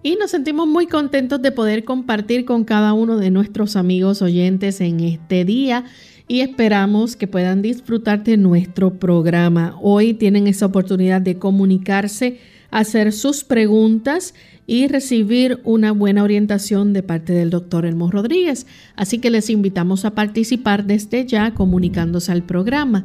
[0.09, 4.81] Y nos sentimos muy contentos de poder compartir con cada uno de nuestros amigos oyentes
[4.81, 5.85] en este día
[6.27, 9.77] y esperamos que puedan disfrutar de nuestro programa.
[9.83, 12.39] Hoy tienen esa oportunidad de comunicarse,
[12.71, 14.33] hacer sus preguntas
[14.67, 18.67] y recibir una buena orientación de parte del doctor Elmo Rodríguez.
[18.97, 23.05] Así que les invitamos a participar desde ya comunicándose al programa.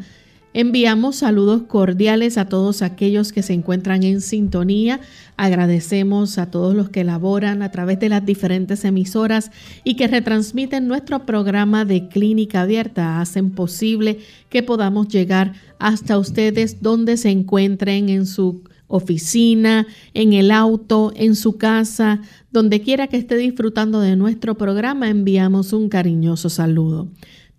[0.56, 5.00] Enviamos saludos cordiales a todos aquellos que se encuentran en sintonía.
[5.36, 9.50] Agradecemos a todos los que laboran a través de las diferentes emisoras
[9.84, 13.20] y que retransmiten nuestro programa de clínica abierta.
[13.20, 14.20] Hacen posible
[14.50, 21.36] que podamos llegar hasta ustedes donde se encuentren en su oficina, en el auto, en
[21.36, 27.10] su casa, donde quiera que esté disfrutando de nuestro programa, enviamos un cariñoso saludo.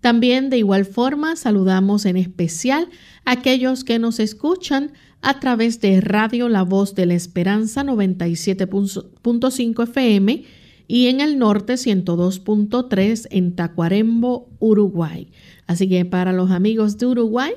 [0.05, 2.89] También de igual forma saludamos en especial
[3.25, 4.91] a aquellos que nos escuchan
[5.23, 10.43] a través de Radio La Voz de la Esperanza 97.5 FM
[10.87, 15.31] y en el norte 102.3 en Tacuarembo, Uruguay.
[15.65, 17.53] Así que para los amigos de Uruguay,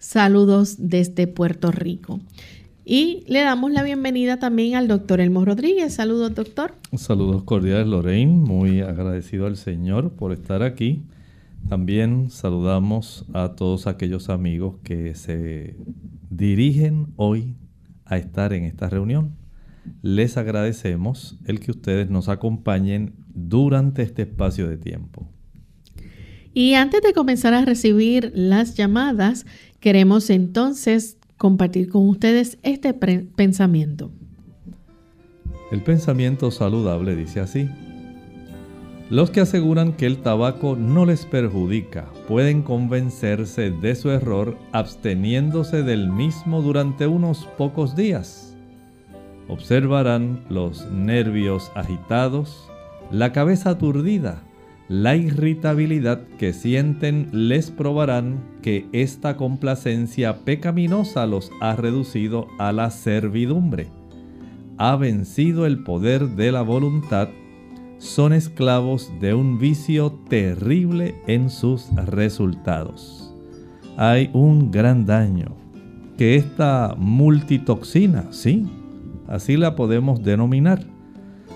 [0.00, 2.18] saludos desde Puerto Rico.
[2.84, 5.94] Y le damos la bienvenida también al doctor Elmo Rodríguez.
[5.94, 6.74] Saludos, doctor.
[6.96, 8.32] Saludos cordiales, Lorraine.
[8.32, 11.04] Muy agradecido al Señor por estar aquí
[11.68, 15.76] también saludamos a todos aquellos amigos que se
[16.30, 17.56] dirigen hoy
[18.04, 19.36] a estar en esta reunión.
[20.00, 25.28] les agradecemos el que ustedes nos acompañen durante este espacio de tiempo.
[26.54, 29.44] Y antes de comenzar a recibir las llamadas,
[29.80, 34.12] queremos entonces compartir con ustedes este pensamiento.
[35.72, 37.68] El pensamiento saludable dice así.
[39.12, 45.82] Los que aseguran que el tabaco no les perjudica pueden convencerse de su error absteniéndose
[45.82, 48.56] del mismo durante unos pocos días.
[49.48, 52.70] Observarán los nervios agitados,
[53.10, 54.44] la cabeza aturdida,
[54.88, 62.90] la irritabilidad que sienten les probarán que esta complacencia pecaminosa los ha reducido a la
[62.90, 63.90] servidumbre
[64.78, 67.28] ha vencido el poder de la voluntad,
[68.02, 73.32] son esclavos de un vicio terrible en sus resultados.
[73.96, 75.54] Hay un gran daño
[76.18, 78.66] que esta multitoxina, sí,
[79.28, 80.84] así la podemos denominar,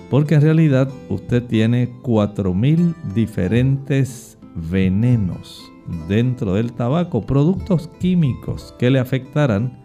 [0.09, 5.69] porque en realidad usted tiene 4.000 diferentes venenos
[6.09, 9.85] dentro del tabaco, productos químicos que le afectarán.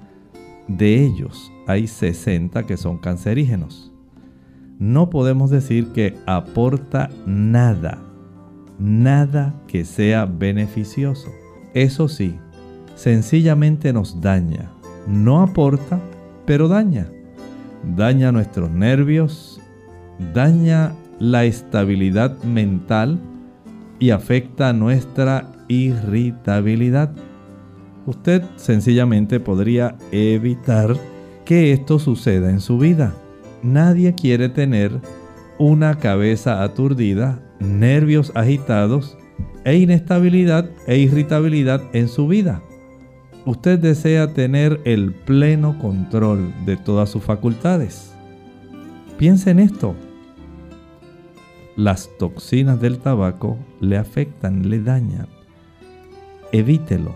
[0.67, 3.90] De ellos, hay 60 que son cancerígenos.
[4.81, 7.99] No podemos decir que aporta nada,
[8.79, 11.29] nada que sea beneficioso.
[11.75, 12.35] Eso sí,
[12.95, 14.71] sencillamente nos daña.
[15.05, 16.01] No aporta,
[16.47, 17.07] pero daña.
[17.95, 19.61] Daña nuestros nervios,
[20.33, 23.19] daña la estabilidad mental
[23.99, 27.11] y afecta nuestra irritabilidad.
[28.07, 30.95] Usted sencillamente podría evitar
[31.45, 33.13] que esto suceda en su vida.
[33.63, 34.99] Nadie quiere tener
[35.59, 39.17] una cabeza aturdida, nervios agitados
[39.63, 42.63] e inestabilidad e irritabilidad en su vida.
[43.45, 48.13] Usted desea tener el pleno control de todas sus facultades.
[49.17, 49.95] Piense en esto.
[51.75, 55.27] Las toxinas del tabaco le afectan, le dañan.
[56.51, 57.15] Evítelo.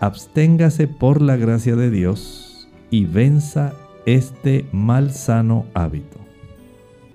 [0.00, 3.72] Absténgase por la gracia de Dios y venza
[4.06, 6.18] este malsano hábito.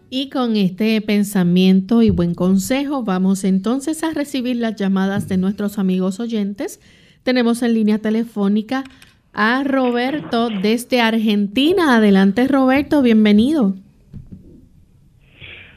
[0.09, 5.79] Y con este pensamiento y buen consejo vamos entonces a recibir las llamadas de nuestros
[5.79, 6.81] amigos oyentes.
[7.23, 8.83] Tenemos en línea telefónica
[9.31, 11.95] a Roberto desde Argentina.
[11.95, 13.75] Adelante Roberto, bienvenido.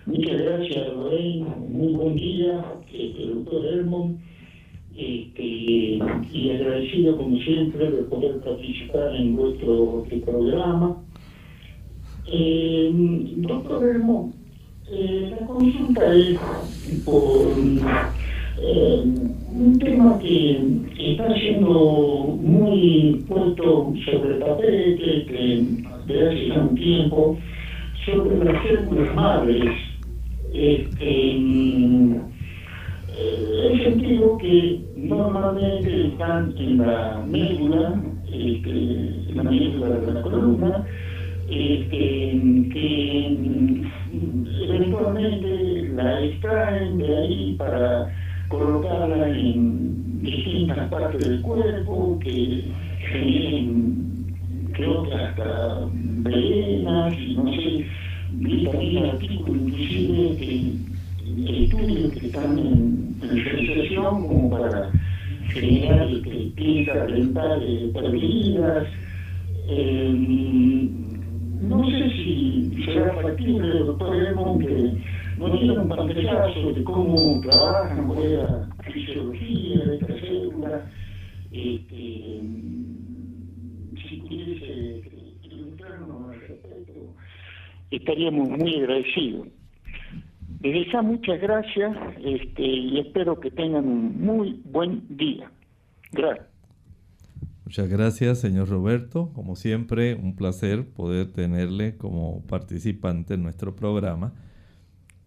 [0.07, 1.55] Muchas gracias, Lorena.
[1.69, 4.19] Muy buen día, este, doctor Hermon
[4.97, 10.97] este, y agradecido como siempre de poder participar en vuestro programa.
[12.27, 12.91] Eh,
[13.37, 14.33] doctor Hermón,
[14.91, 16.39] eh, la consulta es
[17.05, 17.53] por
[18.63, 19.05] eh,
[19.53, 20.61] un tema que,
[20.99, 25.65] está siendo muy puesto sobre el tapete que
[26.07, 27.37] desde hace un tiempo
[28.07, 29.75] sobre las células madres.
[30.53, 31.37] Este,
[33.17, 40.87] eh, sentido que normalmente están en la médula, este, en la médula de la columna,
[41.49, 48.13] este, que mm, eventualmente la extraen de ahí para
[48.49, 52.65] colocarla en distintas partes del cuerpo, que
[53.13, 54.27] generen,
[54.73, 57.87] creo que hasta venas, no sé,
[58.33, 60.94] vi también artículos inclusive que
[61.37, 64.91] estudios que están en, realización como para
[65.49, 68.87] generar este, piezas dentales perdidas.
[69.69, 70.91] Eh,
[71.63, 74.93] no sé si será factible, doctor Edmond, que
[75.39, 80.91] nos diera un pantallazo de cómo trabajan, cuál es la fisiología de esta célula.
[81.51, 82.41] Este,
[84.09, 85.03] si pudiese
[85.43, 87.15] preguntarnos al respecto,
[87.91, 89.49] estaríamos muy agradecidos.
[90.65, 91.95] Desde muchas gracias
[92.25, 95.53] este, y espero que tengan un muy buen día.
[96.11, 96.47] Gracias.
[97.67, 99.31] Muchas gracias, señor Roberto.
[99.35, 104.33] Como siempre, un placer poder tenerle como participante en nuestro programa.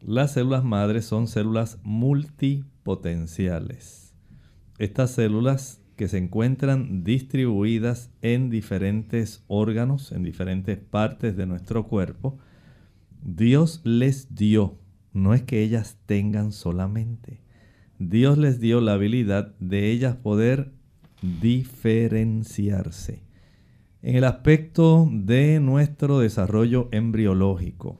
[0.01, 4.15] Las células madres son células multipotenciales.
[4.79, 12.39] Estas células que se encuentran distribuidas en diferentes órganos, en diferentes partes de nuestro cuerpo,
[13.21, 14.79] Dios les dio
[15.13, 17.41] no es que ellas tengan solamente.
[17.99, 20.71] Dios les dio la habilidad de ellas poder
[21.21, 23.23] diferenciarse.
[24.01, 27.99] En el aspecto de nuestro desarrollo embriológico,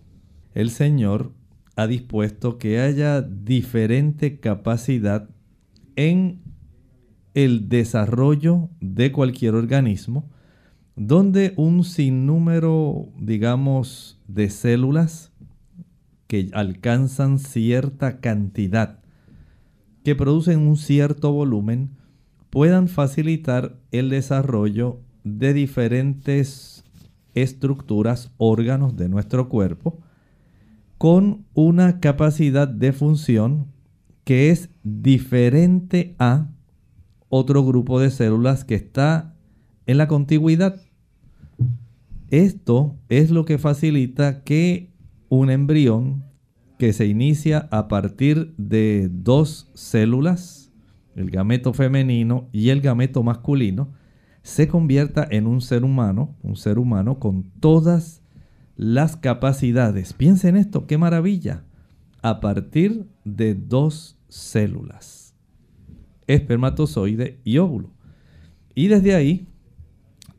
[0.53, 1.33] el Señor
[1.75, 5.29] ha dispuesto que haya diferente capacidad
[5.95, 6.41] en
[7.33, 10.29] el desarrollo de cualquier organismo,
[10.95, 15.31] donde un sinnúmero, digamos, de células
[16.27, 18.99] que alcanzan cierta cantidad,
[20.03, 21.91] que producen un cierto volumen,
[22.49, 26.83] puedan facilitar el desarrollo de diferentes
[27.33, 29.99] estructuras, órganos de nuestro cuerpo,
[30.97, 33.67] con una capacidad de función
[34.23, 36.49] que es diferente a
[37.29, 39.35] otro grupo de células que está
[39.85, 40.81] en la contigüidad.
[42.29, 44.91] Esto es lo que facilita que
[45.29, 46.25] un embrión
[46.77, 50.71] que se inicia a partir de dos células,
[51.15, 53.93] el gameto femenino y el gameto masculino,
[54.43, 58.21] se convierta en un ser humano, un ser humano con todas
[58.75, 60.13] las capacidades.
[60.13, 61.65] Piensen esto, qué maravilla.
[62.21, 65.35] A partir de dos células,
[66.27, 67.91] espermatozoide y óvulo.
[68.75, 69.47] Y desde ahí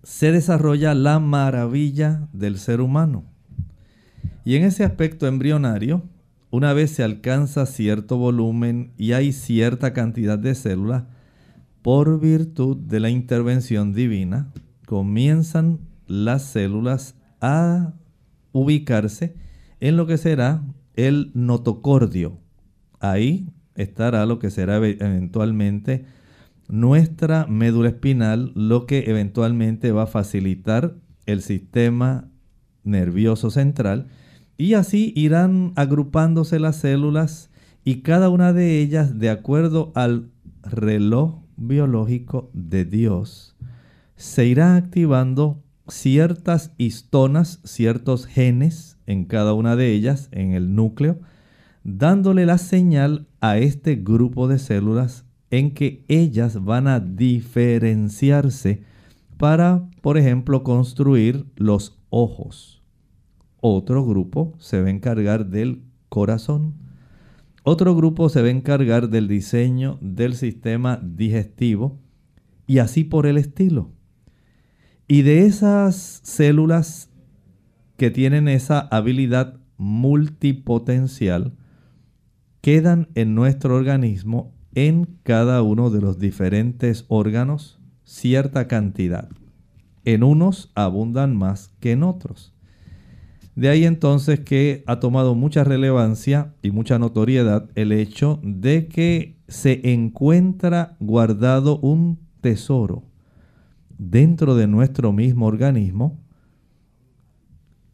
[0.03, 3.25] se desarrolla la maravilla del ser humano.
[4.49, 6.05] Y en ese aspecto embrionario,
[6.49, 11.05] una vez se alcanza cierto volumen y hay cierta cantidad de células,
[11.83, 14.51] por virtud de la intervención divina,
[14.87, 17.93] comienzan las células a
[18.53, 19.35] ubicarse
[19.81, 20.63] en lo que será
[20.95, 22.39] el notocordio.
[23.01, 26.07] Ahí estará lo que será eventualmente
[26.69, 30.95] nuestra médula espinal, lo que eventualmente va a facilitar
[31.27, 32.31] el sistema
[32.83, 34.09] nervioso central
[34.59, 37.51] y así irán agrupándose las células
[37.85, 40.31] y cada una de ellas de acuerdo al
[40.63, 43.57] reloj biológico de Dios
[44.17, 51.21] se irá activando ciertas histonas, ciertos genes en cada una de ellas, en el núcleo,
[51.85, 58.83] dándole la señal a este grupo de células en que ellas van a diferenciarse
[59.39, 62.78] para, por ejemplo, construir los ojos.
[63.61, 66.75] Otro grupo se va a encargar del corazón.
[67.65, 71.99] Otro grupo se va a encargar del diseño del sistema digestivo
[72.67, 73.91] y así por el estilo.
[75.09, 77.11] Y de esas células
[77.97, 81.57] que tienen esa habilidad multipotencial,
[82.61, 89.29] quedan en nuestro organismo, en cada uno de los diferentes órganos, cierta cantidad.
[90.05, 92.55] En unos abundan más que en otros.
[93.59, 99.41] De ahí entonces que ha tomado mucha relevancia y mucha notoriedad el hecho de que
[99.49, 103.03] se encuentra guardado un tesoro
[103.99, 106.21] dentro de nuestro mismo organismo,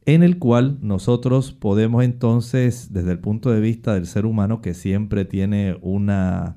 [0.05, 4.75] en el cual nosotros podemos entonces, desde el punto de vista del ser humano, que
[4.75, 6.57] siempre tiene una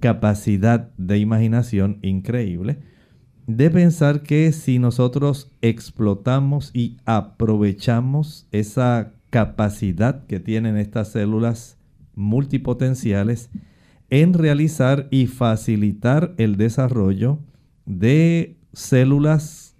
[0.00, 2.78] capacidad de imaginación increíble,
[3.48, 11.78] de pensar que si nosotros explotamos y aprovechamos esa capacidad que tienen estas células
[12.14, 13.48] multipotenciales
[14.10, 17.38] en realizar y facilitar el desarrollo
[17.86, 19.74] de células,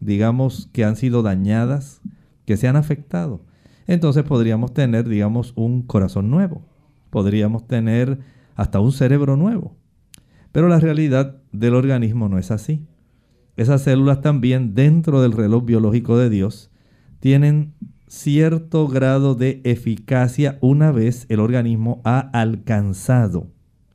[0.00, 2.02] digamos, que han sido dañadas,
[2.44, 3.40] que se han afectado.
[3.86, 6.60] Entonces podríamos tener, digamos, un corazón nuevo.
[7.08, 8.18] Podríamos tener
[8.54, 9.74] hasta un cerebro nuevo.
[10.52, 12.86] Pero la realidad del organismo no es así.
[13.56, 16.70] Esas células también dentro del reloj biológico de Dios
[17.20, 17.74] tienen
[18.08, 23.48] cierto grado de eficacia una vez el organismo ha alcanzado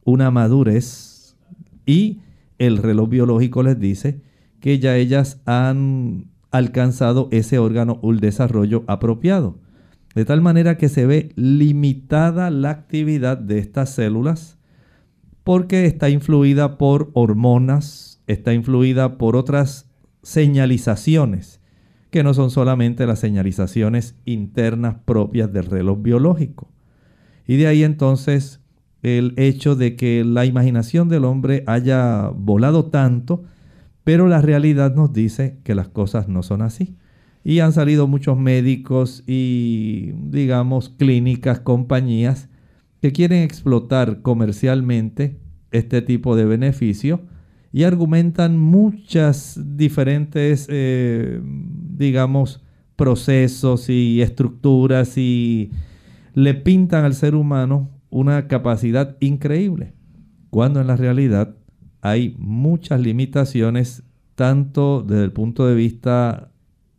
[0.03, 1.37] una madurez
[1.85, 2.19] y
[2.57, 4.21] el reloj biológico les dice
[4.59, 9.59] que ya ellas han alcanzado ese órgano o el desarrollo apropiado.
[10.15, 14.57] De tal manera que se ve limitada la actividad de estas células
[15.43, 19.89] porque está influida por hormonas, está influida por otras
[20.23, 21.59] señalizaciones
[22.11, 26.71] que no son solamente las señalizaciones internas propias del reloj biológico.
[27.45, 28.61] Y de ahí entonces
[29.03, 33.43] el hecho de que la imaginación del hombre haya volado tanto
[34.09, 36.95] pero la realidad nos dice que las cosas no son así.
[37.43, 42.49] Y han salido muchos médicos y, digamos, clínicas, compañías
[43.03, 45.37] que quieren explotar comercialmente
[45.69, 47.21] este tipo de beneficio
[47.71, 52.63] y argumentan muchas diferentes, eh, digamos,
[52.95, 55.71] procesos y estructuras y
[56.33, 59.93] le pintan al ser humano una capacidad increíble,
[60.49, 61.55] cuando en la realidad
[62.01, 64.03] hay muchas limitaciones,
[64.35, 66.51] tanto desde el punto de vista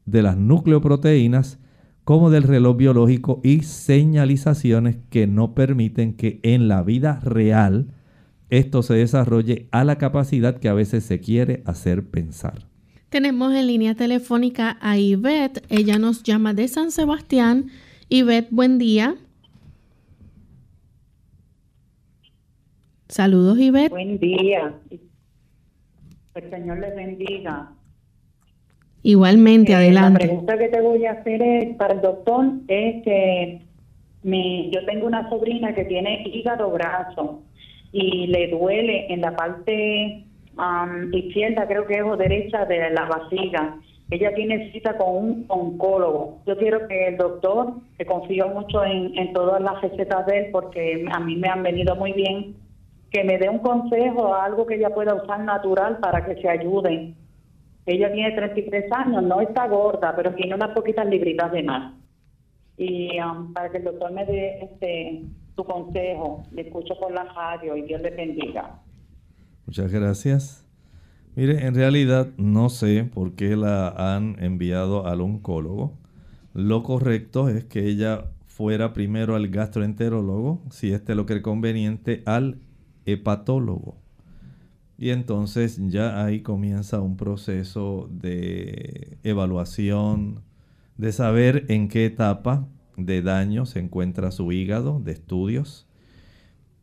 [0.06, 1.58] de las nucleoproteínas
[2.04, 7.94] como del reloj biológico y señalizaciones que no permiten que en la vida real
[8.50, 12.66] esto se desarrolle a la capacidad que a veces se quiere hacer pensar.
[13.08, 15.62] Tenemos en línea telefónica a Ivette.
[15.68, 17.66] Ella nos llama de San Sebastián.
[18.08, 19.16] Ivette, buen día.
[23.08, 23.90] Saludos, Ivette.
[23.90, 24.74] Buen día.
[26.34, 27.72] El Señor les bendiga.
[29.02, 30.24] Igualmente, eh, adelante.
[30.24, 33.66] La pregunta que te voy a hacer es, para el doctor es que
[34.22, 37.42] mi, yo tengo una sobrina que tiene hígado graso
[37.92, 40.24] y le duele en la parte
[41.12, 43.78] izquierda, creo que es o derecha de la vasiga.
[44.10, 46.40] Ella tiene cita con un oncólogo.
[46.46, 51.06] Yo quiero que el doctor, que confío mucho en, todas las recetas de él porque
[51.10, 52.56] a mí me han venido muy bien,
[53.10, 57.14] que me dé un consejo, algo que ella pueda usar natural para que se ayude.
[57.86, 61.94] Ella tiene 33 años, no está gorda, pero tiene unas poquitas libritas de más.
[62.76, 63.10] Y
[63.54, 65.22] para que el doctor me dé este
[65.56, 68.80] su consejo, le escucho por la radio y Dios le bendiga.
[69.66, 70.66] Muchas gracias.
[71.36, 75.96] Mire, en realidad no sé por qué la han enviado al oncólogo.
[76.54, 82.58] Lo correcto es que ella fuera primero al gastroenterólogo, si este lo cree conveniente, al
[83.06, 83.96] hepatólogo.
[84.98, 90.42] Y entonces ya ahí comienza un proceso de evaluación,
[90.98, 92.68] de saber en qué etapa
[93.06, 95.86] de daño se encuentra su hígado, de estudios.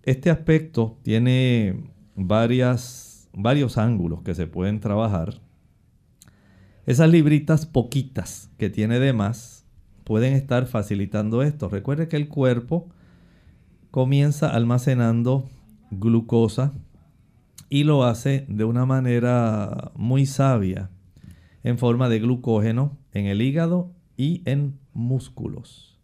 [0.03, 5.41] Este aspecto tiene varias, varios ángulos que se pueden trabajar.
[6.85, 9.65] Esas libritas poquitas que tiene de más
[10.03, 11.67] pueden estar facilitando esto.
[11.67, 12.87] Recuerde que el cuerpo
[13.91, 15.49] comienza almacenando
[15.91, 16.73] glucosa
[17.69, 20.89] y lo hace de una manera muy sabia
[21.63, 25.96] en forma de glucógeno en el hígado y en músculos.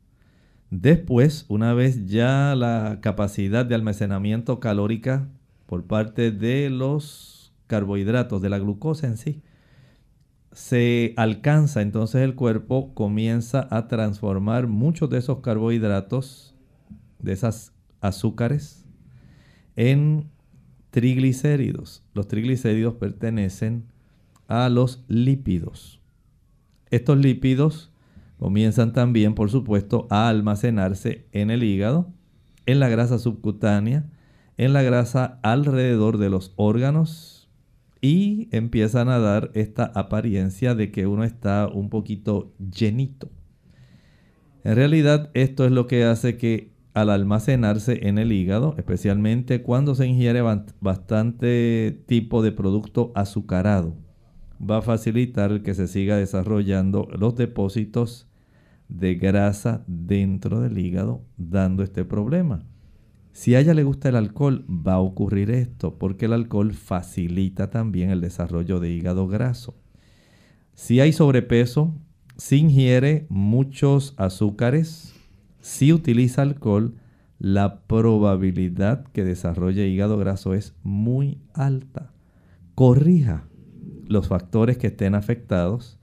[0.75, 5.29] Después, una vez ya la capacidad de almacenamiento calórica
[5.67, 9.43] por parte de los carbohidratos, de la glucosa en sí,
[10.51, 16.55] se alcanza, entonces el cuerpo comienza a transformar muchos de esos carbohidratos,
[17.19, 18.83] de esas azúcares,
[19.75, 20.31] en
[20.89, 22.03] triglicéridos.
[22.15, 23.85] Los triglicéridos pertenecen
[24.47, 26.01] a los lípidos.
[26.89, 27.92] Estos lípidos
[28.37, 32.11] comienzan también, por supuesto, a almacenarse en el hígado,
[32.65, 34.05] en la grasa subcutánea,
[34.57, 37.49] en la grasa alrededor de los órganos
[38.01, 43.29] y empiezan a dar esta apariencia de que uno está un poquito llenito.
[44.63, 49.95] En realidad esto es lo que hace que al almacenarse en el hígado, especialmente cuando
[49.95, 50.41] se ingiere
[50.79, 53.95] bastante tipo de producto azucarado,
[54.69, 58.27] va a facilitar que se siga desarrollando los depósitos
[58.89, 62.65] de grasa dentro del hígado, dando este problema.
[63.31, 67.71] Si a ella le gusta el alcohol, va a ocurrir esto, porque el alcohol facilita
[67.71, 69.75] también el desarrollo de hígado graso.
[70.75, 71.95] Si hay sobrepeso,
[72.37, 75.13] si ingiere muchos azúcares,
[75.61, 76.95] si utiliza alcohol,
[77.39, 82.13] la probabilidad que desarrolle hígado graso es muy alta.
[82.75, 83.47] Corrija
[84.13, 85.99] los factores que estén afectados.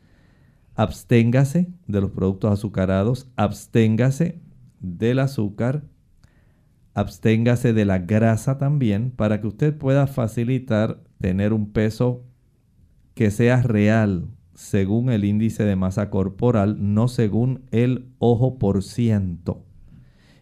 [0.74, 3.30] Absténgase de los productos azucarados.
[3.36, 4.40] Absténgase
[4.80, 5.84] del azúcar.
[6.92, 12.24] Absténgase de la grasa también para que usted pueda facilitar tener un peso
[13.14, 19.64] que sea real, según el índice de masa corporal, no según el ojo por ciento.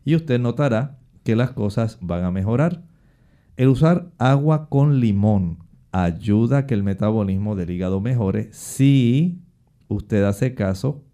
[0.05, 2.83] Y usted notará que las cosas van a mejorar.
[3.57, 9.41] El usar agua con limón ayuda a que el metabolismo del hígado mejore si
[9.89, 11.05] usted hace caso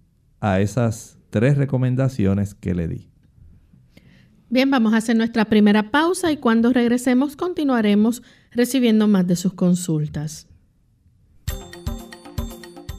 [0.40, 3.08] a esas tres recomendaciones que le di.
[4.50, 9.54] Bien, vamos a hacer nuestra primera pausa y cuando regresemos continuaremos recibiendo más de sus
[9.54, 10.48] consultas.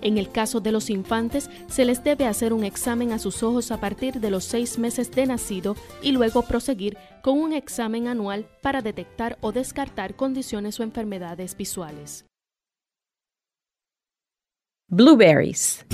[0.00, 3.70] En el caso de los infantes, se les debe hacer un examen a sus ojos
[3.70, 8.46] a partir de los seis meses de nacido y luego proseguir con un examen anual
[8.62, 12.24] para detectar o descartar condiciones o enfermedades visuales.
[14.90, 15.84] Blueberries.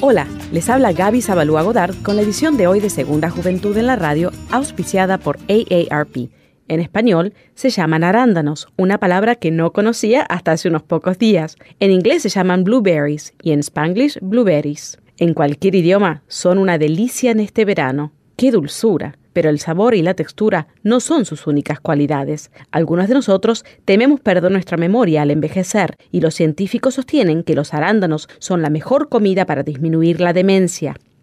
[0.00, 3.86] Hola, les habla Gaby Zabalúa Godard con la edición de hoy de Segunda Juventud en
[3.86, 6.30] la Radio, auspiciada por AARP
[6.68, 11.56] en español se llaman arándanos, una palabra que no conocía hasta hace unos pocos días.
[11.80, 14.98] En inglés se llaman blueberries y en spanglish blueberries.
[15.18, 18.12] En cualquier idioma son una delicia en este verano.
[18.36, 19.16] ¡Qué dulzura!
[19.36, 22.50] pero el sabor y la textura no son sus únicas cualidades.
[22.70, 27.74] Algunos de nosotros tememos perder nuestra memoria al envejecer y los científicos sostienen que los
[27.74, 30.96] arándanos son la mejor comida para disminuir la demencia.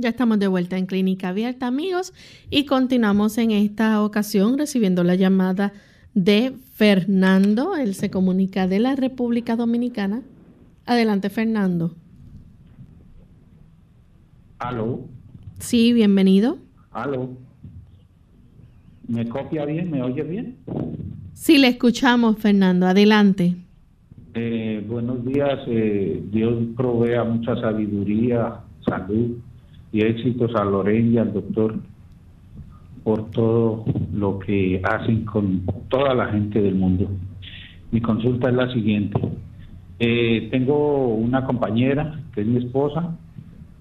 [0.00, 2.14] Ya estamos de vuelta en Clínica Abierta, amigos,
[2.48, 5.74] y continuamos en esta ocasión recibiendo la llamada
[6.14, 7.76] de Fernando.
[7.76, 10.22] Él se comunica de la República Dominicana.
[10.86, 11.94] Adelante, Fernando.
[14.58, 15.00] Aló.
[15.58, 16.56] Sí, bienvenido.
[16.92, 17.36] Aló.
[19.06, 19.90] ¿Me copia bien?
[19.90, 20.56] ¿Me oye bien?
[21.34, 22.86] Sí, le escuchamos, Fernando.
[22.86, 23.54] Adelante.
[24.32, 25.58] Eh, buenos días.
[25.66, 29.36] Eh, Dios provea mucha sabiduría, salud
[29.92, 31.74] y éxitos a Lorena y al doctor
[33.02, 37.08] por todo lo que hacen con toda la gente del mundo.
[37.90, 39.20] Mi consulta es la siguiente.
[39.98, 43.16] Eh, tengo una compañera que es mi esposa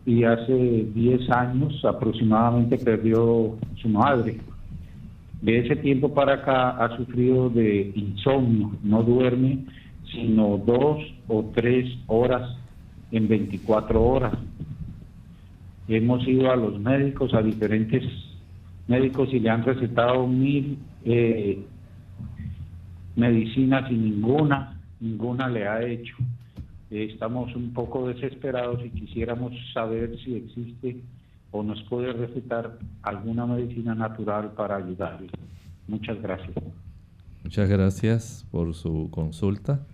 [0.05, 4.37] y hace 10 años aproximadamente perdió su madre.
[5.41, 9.65] De ese tiempo para acá ha sufrido de insomnio, no duerme
[10.11, 12.57] sino dos o tres horas
[13.11, 14.33] en 24 horas
[15.95, 18.03] hemos ido a los médicos, a diferentes
[18.87, 21.63] médicos y le han recetado mil eh,
[23.15, 26.15] medicinas y ninguna, ninguna le ha hecho.
[26.89, 31.01] Estamos un poco desesperados y quisiéramos saber si existe
[31.51, 35.29] o nos puede recetar alguna medicina natural para ayudarle.
[35.87, 36.55] Muchas gracias.
[37.43, 39.85] Muchas gracias por su consulta.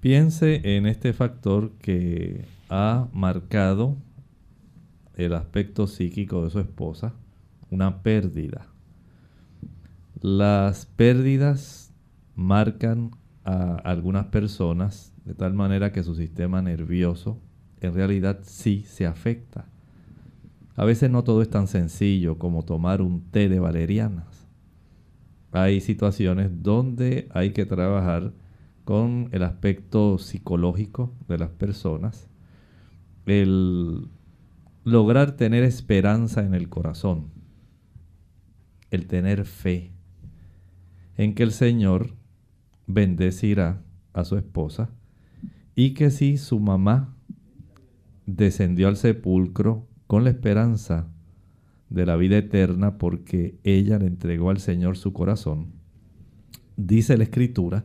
[0.00, 3.96] Piense en este factor que ha marcado
[5.14, 7.14] el aspecto psíquico de su esposa,
[7.70, 8.66] una pérdida.
[10.20, 11.92] Las pérdidas
[12.34, 13.12] marcan
[13.44, 17.38] a algunas personas de tal manera que su sistema nervioso
[17.80, 19.66] en realidad sí se afecta.
[20.76, 24.46] A veces no todo es tan sencillo como tomar un té de valerianas.
[25.52, 28.32] Hay situaciones donde hay que trabajar
[28.84, 32.28] con el aspecto psicológico de las personas,
[33.26, 34.08] el
[34.84, 37.28] lograr tener esperanza en el corazón,
[38.90, 39.92] el tener fe
[41.16, 42.14] en que el Señor
[42.86, 44.90] bendecirá a su esposa
[45.74, 47.14] y que si su mamá
[48.26, 51.08] descendió al sepulcro con la esperanza
[51.88, 55.72] de la vida eterna porque ella le entregó al Señor su corazón,
[56.76, 57.84] dice la Escritura,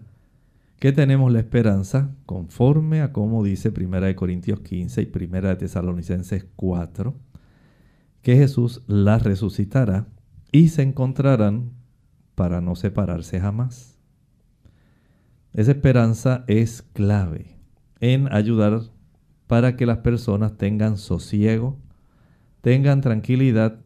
[0.85, 7.15] que tenemos la esperanza conforme a como dice 1 Corintios 15 y 1 Tesalonicenses 4,
[8.21, 10.05] que Jesús la resucitará
[10.51, 11.71] y se encontrarán
[12.35, 13.97] para no separarse jamás.
[15.53, 17.57] Esa esperanza es clave
[17.99, 18.81] en ayudar
[19.47, 21.79] para que las personas tengan sosiego,
[22.61, 23.79] tengan tranquilidad,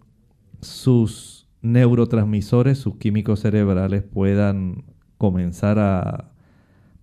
[0.59, 4.83] sus neurotransmisores, sus químicos cerebrales puedan
[5.17, 6.33] comenzar a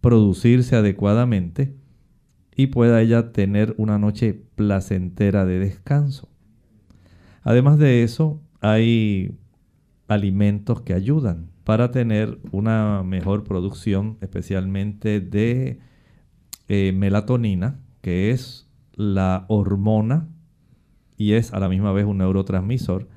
[0.06, 1.74] producirse adecuadamente
[2.54, 6.28] y pueda ella tener una noche placentera de descanso.
[7.42, 9.36] Además de eso, hay
[10.06, 15.80] alimentos que ayudan para tener una mejor producción, especialmente de
[16.68, 20.28] eh, melatonina, que es la hormona
[21.16, 23.08] y es a la misma vez un neurotransmisor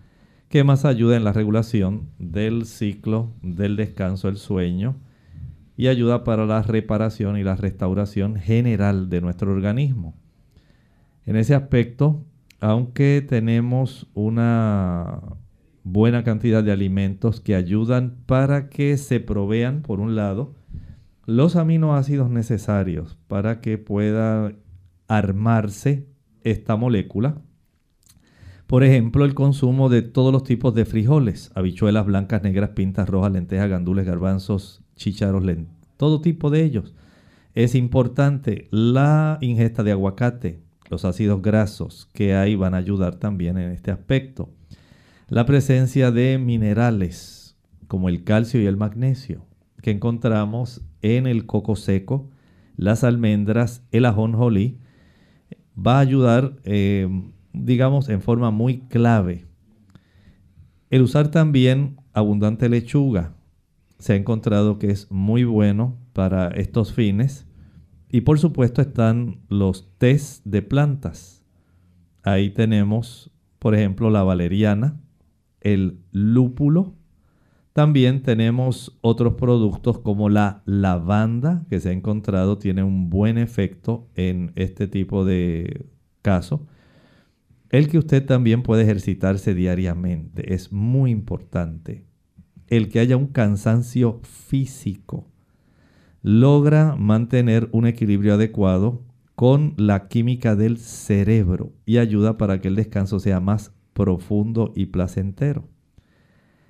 [0.47, 4.95] que más ayuda en la regulación del ciclo del descanso, el sueño,
[5.79, 10.13] y ayuda para la reparación y la restauración general de nuestro organismo.
[11.25, 12.25] En ese aspecto,
[12.59, 15.21] aunque tenemos una
[15.85, 20.53] buena cantidad de alimentos que ayudan para que se provean, por un lado,
[21.25, 24.51] los aminoácidos necesarios para que pueda
[25.07, 26.09] armarse
[26.43, 27.41] esta molécula.
[28.67, 33.31] Por ejemplo, el consumo de todos los tipos de frijoles, habichuelas blancas, negras, pintas, rojas,
[33.31, 35.43] lentejas, gandules, garbanzos, chícharos,
[35.97, 36.93] todo tipo de ellos.
[37.55, 40.59] Es importante la ingesta de aguacate,
[40.89, 44.49] los ácidos grasos que hay van a ayudar también en este aspecto.
[45.27, 47.57] La presencia de minerales
[47.87, 49.45] como el calcio y el magnesio
[49.81, 52.29] que encontramos en el coco seco,
[52.75, 54.77] las almendras, el ajonjolí,
[55.75, 57.07] va a ayudar, eh,
[57.53, 59.45] digamos, en forma muy clave.
[60.89, 63.33] El usar también abundante lechuga
[63.99, 67.45] se ha encontrado que es muy bueno para estos fines.
[68.09, 71.45] Y por supuesto están los tés de plantas.
[72.23, 74.99] Ahí tenemos, por ejemplo, la valeriana,
[75.61, 76.95] el lúpulo.
[77.73, 84.09] También tenemos otros productos como la lavanda, que se ha encontrado tiene un buen efecto
[84.15, 85.85] en este tipo de
[86.21, 86.65] caso.
[87.69, 92.08] El que usted también puede ejercitarse diariamente es muy importante.
[92.69, 95.27] El que haya un cansancio físico
[96.21, 99.01] logra mantener un equilibrio adecuado
[99.35, 104.87] con la química del cerebro y ayuda para que el descanso sea más profundo y
[104.87, 105.67] placentero.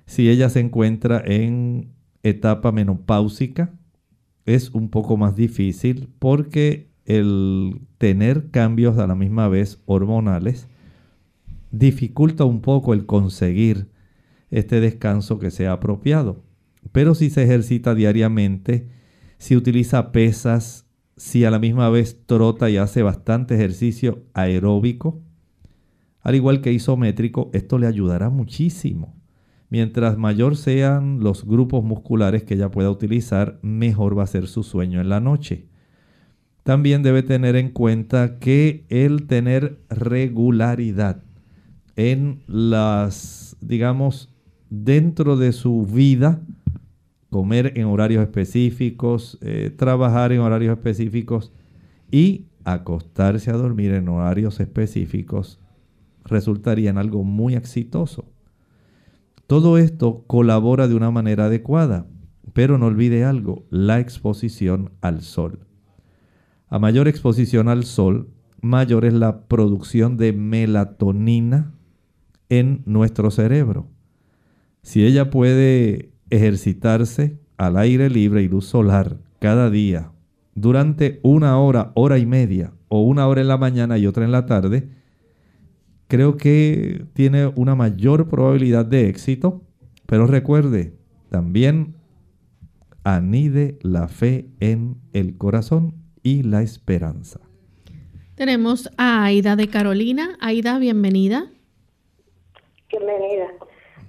[0.06, 3.74] Si ella se encuentra en etapa menopáusica,
[4.46, 10.68] es un poco más difícil porque el tener cambios a la misma vez hormonales
[11.70, 13.88] dificulta un poco el conseguir
[14.50, 16.44] este descanso que sea apropiado.
[16.92, 18.88] Pero si se ejercita diariamente,
[19.38, 20.86] si utiliza pesas,
[21.16, 25.22] si a la misma vez trota y hace bastante ejercicio aeróbico,
[26.20, 29.16] al igual que isométrico, esto le ayudará muchísimo.
[29.70, 34.62] Mientras mayor sean los grupos musculares que ella pueda utilizar, mejor va a ser su
[34.62, 35.68] sueño en la noche.
[36.64, 41.22] También debe tener en cuenta que el tener regularidad
[41.96, 44.29] en las, digamos,
[44.70, 46.40] dentro de su vida,
[47.28, 51.52] comer en horarios específicos, eh, trabajar en horarios específicos
[52.10, 55.60] y acostarse a dormir en horarios específicos
[56.24, 58.24] resultaría en algo muy exitoso.
[59.46, 62.06] Todo esto colabora de una manera adecuada,
[62.52, 65.66] pero no olvide algo, la exposición al sol.
[66.68, 68.28] A mayor exposición al sol,
[68.60, 71.72] mayor es la producción de melatonina
[72.48, 73.88] en nuestro cerebro.
[74.82, 80.12] Si ella puede ejercitarse al aire libre y luz solar cada día
[80.54, 84.32] durante una hora, hora y media, o una hora en la mañana y otra en
[84.32, 84.88] la tarde,
[86.08, 89.62] creo que tiene una mayor probabilidad de éxito.
[90.06, 90.94] Pero recuerde,
[91.30, 91.94] también
[93.04, 97.40] anide la fe en el corazón y la esperanza.
[98.34, 100.36] Tenemos a Aida de Carolina.
[100.40, 101.46] Aida, bienvenida.
[102.90, 103.46] Bienvenida.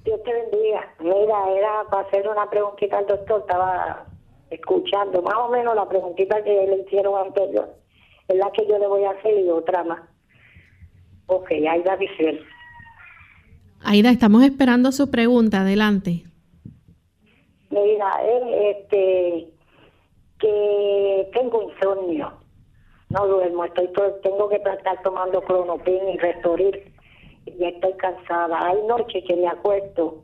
[0.04, 0.94] Dios te bendiga.
[1.00, 4.06] Mira, era para hacer una preguntita al doctor, estaba
[4.50, 7.70] escuchando más o menos la preguntita que le hicieron anterior.
[8.28, 10.02] Es la que yo le voy a hacer y otra más.
[11.28, 12.42] Ok, Aida dice.
[13.84, 15.62] Aida, estamos esperando su pregunta.
[15.62, 16.24] Adelante.
[17.70, 19.48] Mira, este,
[20.40, 22.34] que tengo insomnio.
[23.10, 23.90] No duermo, estoy
[24.24, 26.18] tengo que estar tomando clonopin y
[27.46, 28.68] ya estoy cansada.
[28.68, 30.24] Hay noches que me acuesto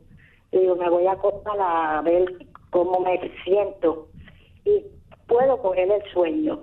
[0.52, 2.24] y me voy a acostar a ver
[2.70, 4.08] cómo me siento
[4.64, 4.84] y
[5.26, 6.60] puedo coger el sueño,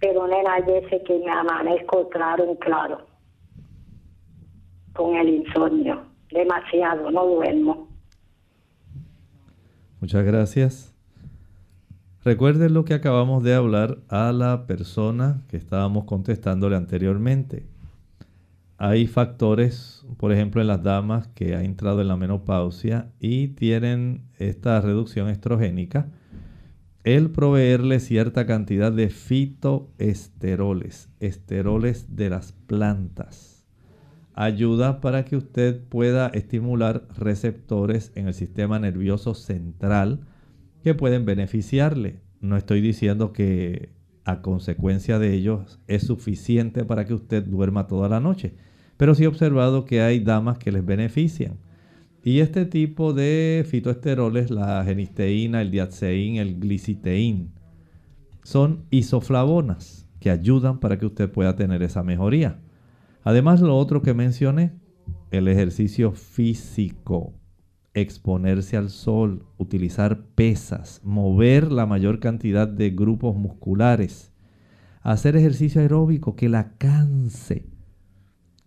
[0.00, 3.06] pero nena, hay veces que me amanezco claro en claro
[4.92, 7.88] con el insomnio, demasiado, no duermo.
[10.00, 10.94] Muchas gracias.
[12.22, 17.69] Recuerden lo que acabamos de hablar a la persona que estábamos contestándole anteriormente.
[18.82, 24.22] Hay factores, por ejemplo, en las damas que han entrado en la menopausia y tienen
[24.38, 26.08] esta reducción estrogénica
[27.04, 33.66] el proveerle cierta cantidad de fitoesteroles, esteroles de las plantas.
[34.32, 40.20] Ayuda para que usted pueda estimular receptores en el sistema nervioso central
[40.82, 42.22] que pueden beneficiarle.
[42.40, 43.90] No estoy diciendo que
[44.24, 48.54] a consecuencia de ellos es suficiente para que usted duerma toda la noche,
[49.00, 51.56] pero sí he observado que hay damas que les benefician.
[52.22, 57.54] Y este tipo de fitoesteroles, la genisteína, el diaceín, el gliciteín,
[58.42, 62.60] son isoflavonas que ayudan para que usted pueda tener esa mejoría.
[63.22, 64.72] Además, lo otro que mencioné,
[65.30, 67.32] el ejercicio físico,
[67.94, 74.30] exponerse al sol, utilizar pesas, mover la mayor cantidad de grupos musculares,
[75.00, 77.69] hacer ejercicio aeróbico que la canse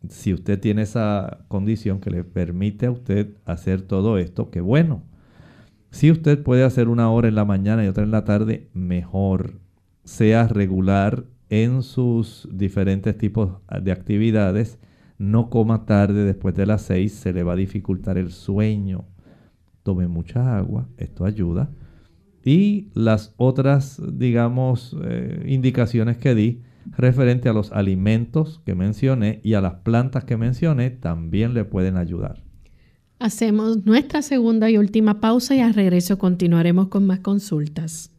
[0.09, 5.03] si usted tiene esa condición que le permite a usted hacer todo esto, qué bueno.
[5.91, 9.59] Si usted puede hacer una hora en la mañana y otra en la tarde, mejor.
[10.03, 14.79] Sea regular en sus diferentes tipos de actividades.
[15.17, 19.05] No coma tarde después de las seis, se le va a dificultar el sueño.
[19.83, 21.69] Tome mucha agua, esto ayuda.
[22.43, 29.53] Y las otras, digamos, eh, indicaciones que di, referente a los alimentos que mencioné y
[29.53, 32.43] a las plantas que mencioné también le pueden ayudar.
[33.19, 38.11] Hacemos nuestra segunda y última pausa y al regreso continuaremos con más consultas.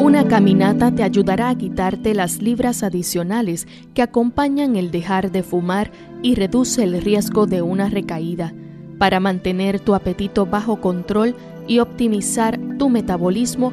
[0.00, 5.90] Una caminata te ayudará a quitarte las libras adicionales que acompañan el dejar de fumar
[6.22, 8.52] y reduce el riesgo de una recaída.
[8.98, 11.34] Para mantener tu apetito bajo control
[11.66, 13.72] y optimizar tu metabolismo,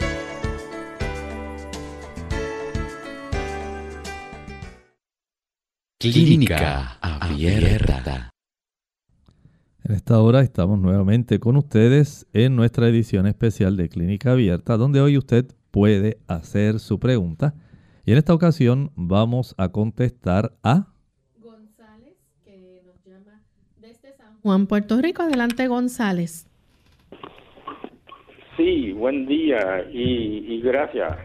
[6.01, 8.31] Clínica Abierta.
[9.83, 14.99] En esta hora estamos nuevamente con ustedes en nuestra edición especial de Clínica Abierta, donde
[14.99, 17.53] hoy usted puede hacer su pregunta.
[18.03, 20.87] Y en esta ocasión vamos a contestar a
[21.37, 23.43] González, que nos llama
[23.79, 25.21] desde San Juan, Puerto Rico.
[25.21, 26.47] Adelante, González.
[28.57, 31.15] Sí, buen día y, y gracias.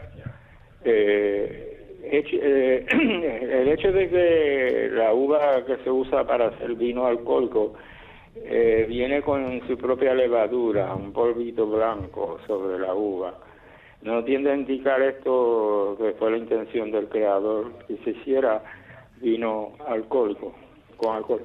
[0.84, 1.65] Eh, eh,
[2.12, 7.74] el hecho de que la uva que se usa para hacer vino alcohólico
[8.36, 13.38] eh, viene con su propia levadura, un polvito blanco sobre la uva.
[14.02, 18.62] No tiende a indicar esto que fue la intención del creador, que se hiciera
[19.20, 20.54] vino alcohólico,
[20.96, 21.42] con alcohol.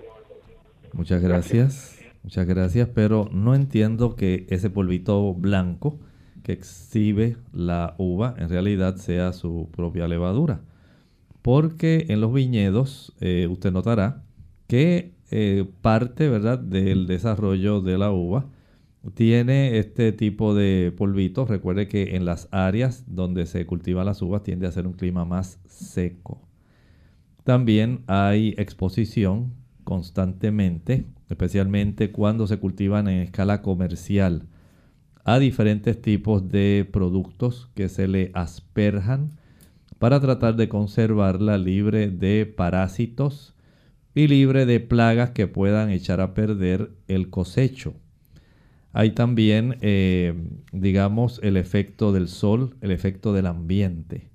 [0.94, 5.98] Muchas gracias, muchas gracias, pero no entiendo que ese polvito blanco
[6.44, 10.62] que exhibe la uva en realidad sea su propia levadura.
[11.42, 14.24] Porque en los viñedos eh, usted notará
[14.68, 16.60] que eh, parte ¿verdad?
[16.60, 18.48] del desarrollo de la uva
[19.14, 21.50] tiene este tipo de polvitos.
[21.50, 25.26] Recuerde que en las áreas donde se cultivan las uvas tiende a ser un clima
[25.26, 26.42] más seco.
[27.44, 34.48] También hay exposición constantemente, especialmente cuando se cultivan en escala comercial
[35.32, 39.32] a diferentes tipos de productos que se le asperjan
[39.98, 43.56] para tratar de conservarla libre de parásitos
[44.14, 47.94] y libre de plagas que puedan echar a perder el cosecho.
[48.92, 50.34] Hay también, eh,
[50.74, 54.28] digamos, el efecto del sol, el efecto del ambiente.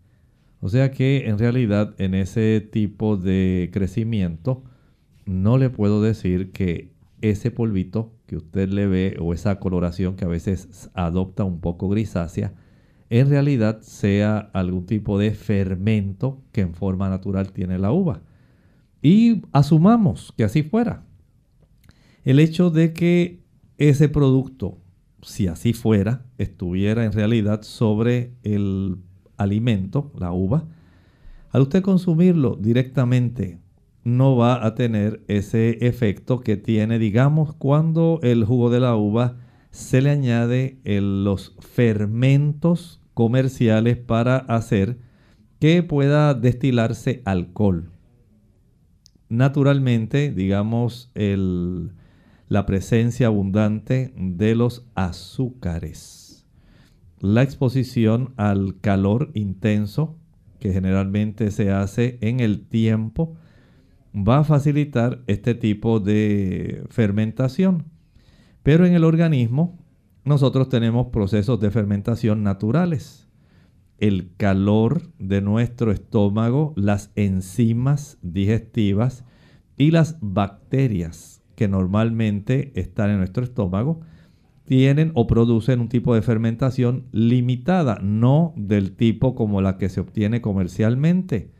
[0.60, 4.64] O sea que en realidad en ese tipo de crecimiento
[5.26, 6.95] no le puedo decir que
[7.30, 11.88] ese polvito que usted le ve o esa coloración que a veces adopta un poco
[11.88, 12.54] grisácea,
[13.08, 18.22] en realidad sea algún tipo de fermento que en forma natural tiene la uva.
[19.02, 21.04] Y asumamos que así fuera.
[22.24, 23.44] El hecho de que
[23.78, 24.78] ese producto,
[25.22, 28.96] si así fuera, estuviera en realidad sobre el
[29.36, 30.66] alimento, la uva,
[31.50, 33.60] al usted consumirlo directamente,
[34.06, 39.38] no va a tener ese efecto que tiene, digamos, cuando el jugo de la uva
[39.70, 45.00] se le añade los fermentos comerciales para hacer
[45.58, 47.90] que pueda destilarse alcohol.
[49.28, 56.46] Naturalmente, digamos, la presencia abundante de los azúcares.
[57.18, 60.16] La exposición al calor intenso,
[60.60, 63.34] que generalmente se hace en el tiempo,
[64.16, 67.84] va a facilitar este tipo de fermentación.
[68.62, 69.78] Pero en el organismo
[70.24, 73.28] nosotros tenemos procesos de fermentación naturales.
[73.98, 79.24] El calor de nuestro estómago, las enzimas digestivas
[79.76, 84.00] y las bacterias que normalmente están en nuestro estómago
[84.64, 90.00] tienen o producen un tipo de fermentación limitada, no del tipo como la que se
[90.00, 91.52] obtiene comercialmente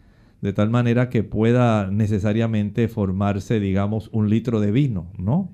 [0.47, 5.51] de tal manera que pueda necesariamente formarse, digamos, un litro de vino, ¿no?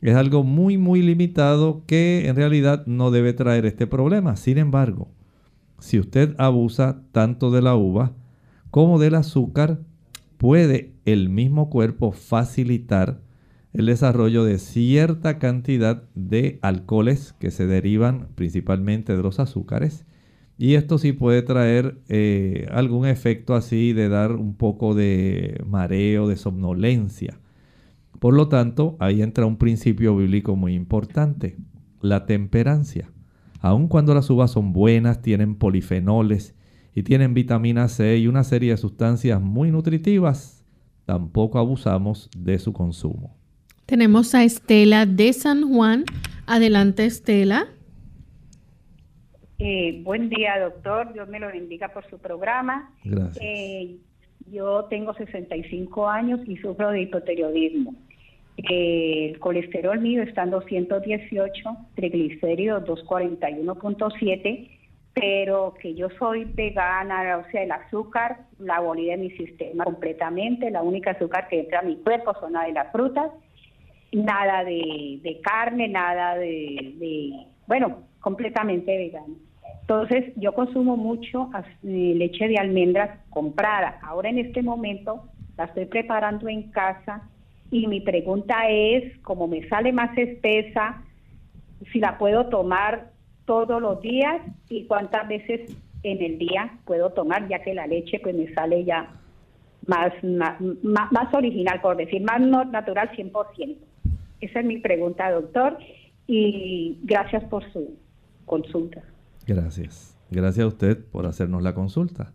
[0.00, 4.36] Es algo muy, muy limitado que en realidad no debe traer este problema.
[4.36, 5.08] Sin embargo,
[5.78, 8.12] si usted abusa tanto de la uva
[8.70, 9.80] como del azúcar,
[10.38, 13.20] puede el mismo cuerpo facilitar
[13.74, 20.06] el desarrollo de cierta cantidad de alcoholes que se derivan principalmente de los azúcares
[20.56, 26.28] y esto sí puede traer eh, algún efecto así de dar un poco de mareo,
[26.28, 27.40] de somnolencia.
[28.20, 31.56] Por lo tanto, ahí entra un principio bíblico muy importante,
[32.00, 33.10] la temperancia.
[33.60, 36.54] Aun cuando las uvas son buenas, tienen polifenoles
[36.94, 40.64] y tienen vitamina C y una serie de sustancias muy nutritivas,
[41.04, 43.36] tampoco abusamos de su consumo.
[43.86, 46.04] Tenemos a Estela de San Juan.
[46.46, 47.66] Adelante, Estela.
[49.58, 51.12] Eh, buen día, doctor.
[51.12, 52.90] Dios me lo bendiga por su programa.
[53.04, 53.38] Gracias.
[53.40, 53.96] Eh,
[54.50, 57.94] yo tengo 65 años y sufro de hipotiroidismo.
[58.56, 64.70] Eh, el colesterol mío está en 218, triglicéridos 241.7,
[65.12, 70.70] pero que yo soy vegana, o sea, el azúcar la abolí de mi sistema completamente.
[70.70, 73.30] La única azúcar que entra a mi cuerpo son la de las frutas.
[74.12, 77.32] Nada de, carne, nada de, de,
[77.66, 79.34] bueno, completamente vegano.
[79.82, 81.50] Entonces, yo consumo mucho
[81.82, 83.98] eh, leche de almendras comprada.
[84.00, 85.24] Ahora en este momento
[85.58, 87.28] la estoy preparando en casa
[87.70, 91.02] y mi pregunta es, como me sale más espesa,
[91.92, 93.10] si la puedo tomar
[93.44, 98.20] todos los días y cuántas veces en el día puedo tomar, ya que la leche
[98.20, 99.10] pues me sale ya
[99.86, 100.58] más, más,
[101.12, 103.76] más original, por decir, más natural 100%.
[104.40, 105.76] Esa es mi pregunta, doctor,
[106.26, 108.02] y gracias por su
[108.46, 109.02] consulta.
[109.46, 110.16] Gracias.
[110.30, 112.32] Gracias a usted por hacernos la consulta.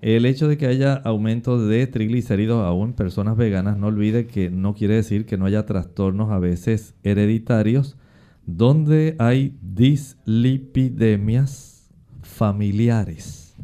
[0.00, 4.50] El hecho de que haya aumento de triglicéridos aún en personas veganas, no olvide que
[4.50, 7.96] no quiere decir que no haya trastornos a veces hereditarios
[8.44, 11.88] donde hay dislipidemias
[12.22, 13.54] familiares.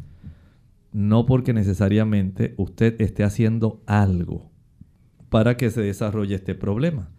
[0.93, 4.49] No porque necesariamente usted esté haciendo algo
[5.29, 7.09] para que se desarrolle este problema,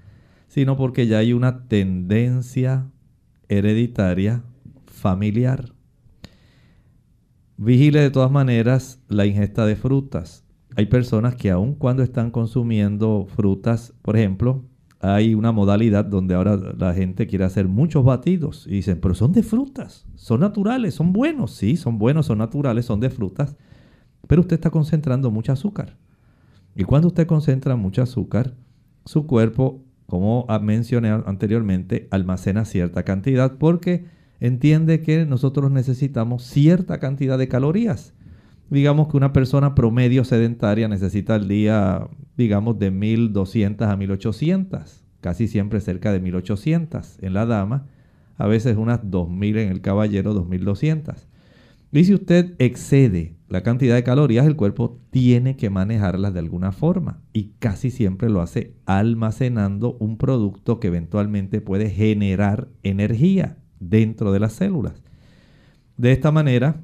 [0.49, 2.91] sino porque ya hay una tendencia
[3.49, 4.45] hereditaria
[5.01, 5.73] familiar.
[7.57, 10.45] Vigile de todas maneras la ingesta de frutas.
[10.77, 14.65] Hay personas que aun cuando están consumiendo frutas, por ejemplo,
[15.01, 19.33] hay una modalidad donde ahora la gente quiere hacer muchos batidos y dicen, pero son
[19.33, 23.57] de frutas, son naturales, son buenos, sí, son buenos, son naturales, son de frutas,
[24.27, 25.97] pero usted está concentrando mucho azúcar.
[26.77, 28.55] Y cuando usted concentra mucho azúcar,
[29.07, 37.39] su cuerpo, como mencioné anteriormente, almacena cierta cantidad porque entiende que nosotros necesitamos cierta cantidad
[37.39, 38.15] de calorías.
[38.71, 45.49] Digamos que una persona promedio sedentaria necesita al día, digamos, de 1200 a 1800, casi
[45.49, 47.87] siempre cerca de 1800 en la dama,
[48.37, 51.27] a veces unas 2000 en el caballero, 2200.
[51.93, 56.71] Y si usted excede la cantidad de calorías, el cuerpo tiene que manejarlas de alguna
[56.71, 64.31] forma y casi siempre lo hace almacenando un producto que eventualmente puede generar energía dentro
[64.33, 65.03] de las células.
[65.97, 66.83] De esta manera,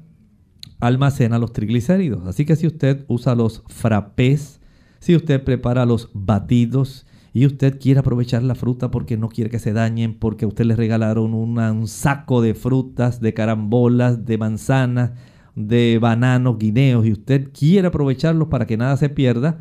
[0.79, 2.27] almacena los triglicéridos.
[2.27, 4.59] Así que si usted usa los frappés,
[4.99, 9.59] si usted prepara los batidos y usted quiere aprovechar la fruta porque no quiere que
[9.59, 15.11] se dañen, porque a usted le regalaron un saco de frutas, de carambolas, de manzanas,
[15.55, 19.59] de bananos, guineos y usted quiere aprovecharlos para que nada se pierda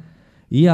[0.50, 0.66] y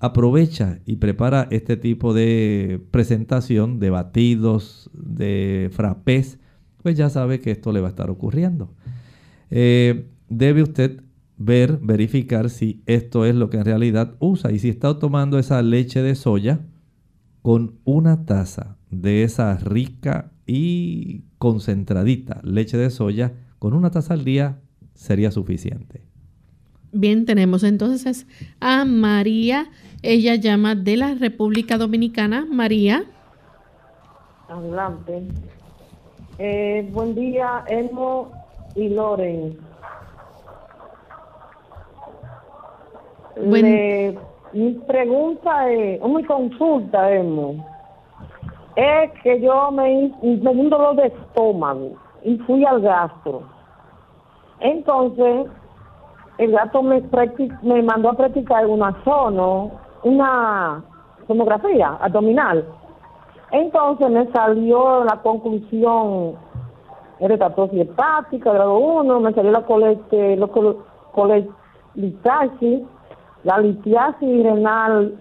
[0.00, 6.38] aprovecha y prepara este tipo de presentación de batidos, de frappés,
[6.82, 8.72] pues ya sabe que esto le va a estar ocurriendo.
[9.50, 11.02] Eh, debe usted
[11.36, 15.62] ver, verificar si esto es lo que en realidad usa y si está tomando esa
[15.62, 16.60] leche de soya
[17.42, 24.24] con una taza de esa rica y concentradita leche de soya, con una taza al
[24.24, 24.60] día
[24.94, 26.02] sería suficiente.
[26.92, 28.26] Bien, tenemos entonces
[28.60, 29.66] a María.
[30.02, 32.46] Ella llama de la República Dominicana.
[32.50, 33.04] María.
[34.48, 35.22] Adelante.
[36.38, 38.30] Eh, buen día, Elmo
[38.74, 39.58] y Loren.
[44.52, 47.66] mi pregunta es, o mi consulta, Elmo,
[48.76, 53.42] es que yo me, me un dolor de estómago y fui al gastro.
[54.60, 55.46] Entonces,
[56.38, 57.02] el gato me,
[57.62, 59.70] me mandó a practicar una zona,
[60.04, 60.82] una
[61.26, 62.64] tomografía abdominal.
[63.50, 66.36] Entonces me salió la conclusión
[67.18, 69.64] eretatosis hepática, grado 1, me salió la
[71.12, 72.88] colectivización,
[73.44, 75.18] la litiasis renal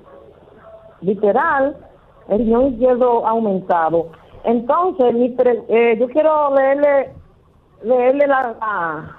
[1.01, 1.76] literal,
[2.28, 4.07] el riñón izquierdo aumentado.
[4.43, 7.13] Entonces, mi eh, yo quiero leerle,
[7.84, 9.15] leerle la,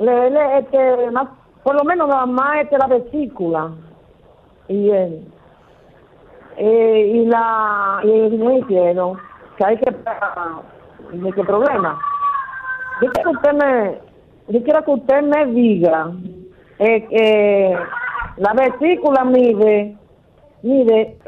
[0.00, 1.28] leerle este, más,
[1.62, 3.70] por lo menos nada más este, la vesícula
[4.66, 5.28] y el,
[6.56, 9.18] eh, y la y el izquierdo,
[9.56, 12.00] que hay que ¿de qué problema?
[13.02, 13.98] Yo quiero que usted me,
[14.48, 16.12] yo quiero que usted me diga
[16.78, 17.76] eh, eh,
[18.38, 19.98] la vesícula mide,
[20.62, 21.18] mide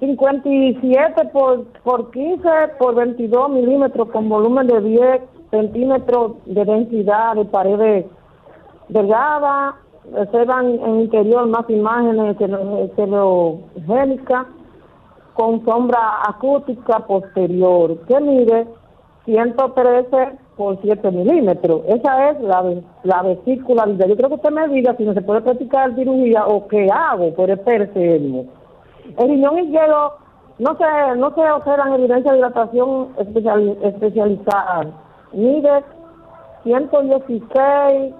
[0.00, 7.44] 57 por, por 15 por 22 milímetros con volumen de 10 centímetros de densidad de
[7.46, 8.06] paredes
[8.88, 9.74] delgadas.
[10.30, 14.46] Se dan en interior más imágenes heterogénicas
[15.34, 18.68] con sombra acústica posterior que mide
[19.24, 21.82] 113 por 7 milímetros.
[21.88, 22.64] Esa es la,
[23.02, 23.86] la vesícula.
[23.86, 27.34] Yo creo que usted me diga si no se puede practicar cirugía o qué hago
[27.34, 28.44] por percebio.
[29.18, 30.14] El riñón izquierdo
[30.58, 34.86] no se, no se observan evidencia de dilatación especial, especializada.
[35.32, 35.84] Mide
[36.64, 38.14] 116,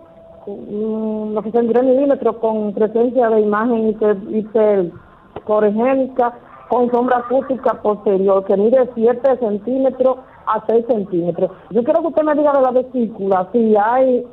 [0.46, 6.34] mm, lo que 3 milímetros con presencia de imagen hiper, hipercorregénica
[6.68, 11.50] con sombra acústica posterior que mide 7 centímetros a 6 centímetros.
[11.70, 14.26] Yo quiero que usted me diga de la vesícula si hay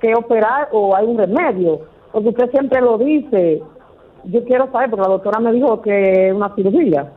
[0.00, 1.80] que operar o hay un remedio,
[2.12, 3.62] porque usted siempre lo dice.
[4.24, 7.12] Yo quiero saber, porque la doctora me dijo que es una cirugía.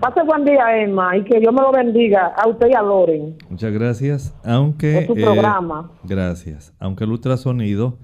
[0.00, 3.36] Pase buen día, Emma, y que Dios me lo bendiga a usted y a Loren.
[3.50, 4.34] Muchas gracias.
[4.42, 5.04] Aunque.
[5.06, 5.90] Por su programa.
[5.92, 6.74] Eh, gracias.
[6.78, 7.98] Aunque el ultrasonido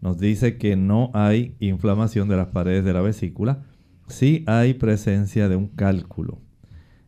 [0.00, 3.62] nos dice que no hay inflamación de las paredes de la vesícula,
[4.08, 6.38] sí hay presencia de un cálculo.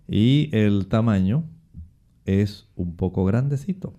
[0.06, 1.44] Y el tamaño
[2.24, 3.94] es un poco grandecito.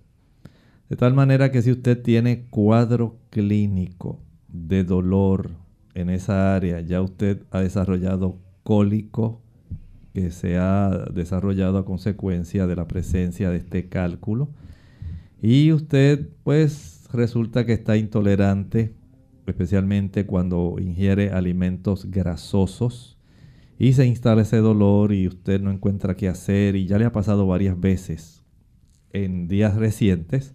[0.88, 5.50] De tal manera que si usted tiene cuadro clínico de dolor
[5.94, 9.42] en esa área, ya usted ha desarrollado cólico
[10.16, 14.48] que se ha desarrollado a consecuencia de la presencia de este cálculo
[15.42, 18.94] y usted pues resulta que está intolerante
[19.46, 23.18] especialmente cuando ingiere alimentos grasosos
[23.78, 27.12] y se instala ese dolor y usted no encuentra qué hacer y ya le ha
[27.12, 28.42] pasado varias veces
[29.12, 30.54] en días recientes,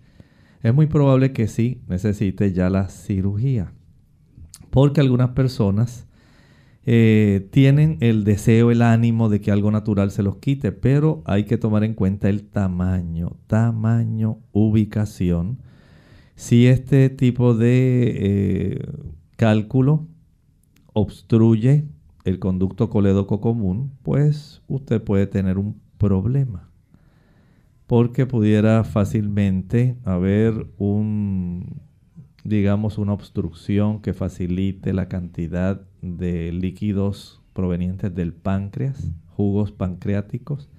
[0.63, 3.73] es muy probable que sí necesite ya la cirugía.
[4.71, 6.07] Porque algunas personas
[6.85, 11.43] eh, tienen el deseo, el ánimo de que algo natural se los quite, pero hay
[11.43, 15.59] que tomar en cuenta el tamaño, tamaño, ubicación.
[16.35, 18.87] Si este tipo de eh,
[19.35, 20.07] cálculo
[20.93, 21.85] obstruye
[22.23, 26.69] el conducto colédoco común, pues usted puede tener un problema.
[27.85, 31.81] Porque pudiera fácilmente haber un,
[32.43, 40.69] digamos, una obstrucción que facilite la cantidad de líquidos provenientes del páncreas, jugos pancreáticos,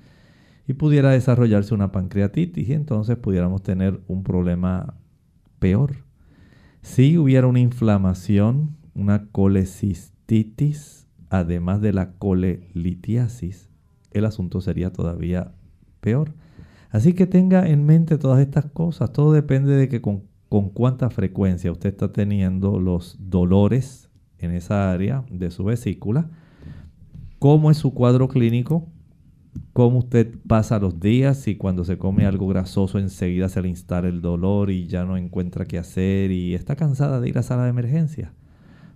[0.66, 4.94] y pudiera desarrollarse una pancreatitis y entonces pudiéramos tener un problema
[5.58, 6.04] peor.
[6.82, 13.70] Si hubiera una inflamación, una colecistitis, además de la colelitiasis,
[14.10, 15.52] el asunto sería todavía
[16.00, 16.34] peor.
[16.90, 19.12] Así que tenga en mente todas estas cosas.
[19.12, 24.10] Todo depende de que con, con cuánta frecuencia usted está teniendo los dolores
[24.42, 26.28] en esa área de su vesícula,
[27.38, 28.88] cómo es su cuadro clínico,
[29.72, 34.08] cómo usted pasa los días, y cuando se come algo grasoso enseguida se le instala
[34.08, 37.64] el dolor y ya no encuentra qué hacer y está cansada de ir a sala
[37.64, 38.34] de emergencia.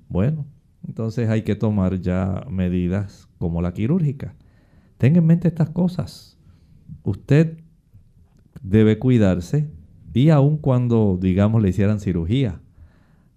[0.09, 0.47] Bueno,
[0.86, 4.34] entonces hay que tomar ya medidas como la quirúrgica.
[4.99, 6.38] Tenga en mente estas cosas.
[7.03, 7.59] Usted
[8.62, 9.68] debe cuidarse
[10.16, 12.61] y aun cuando, digamos, le hicieran cirugía,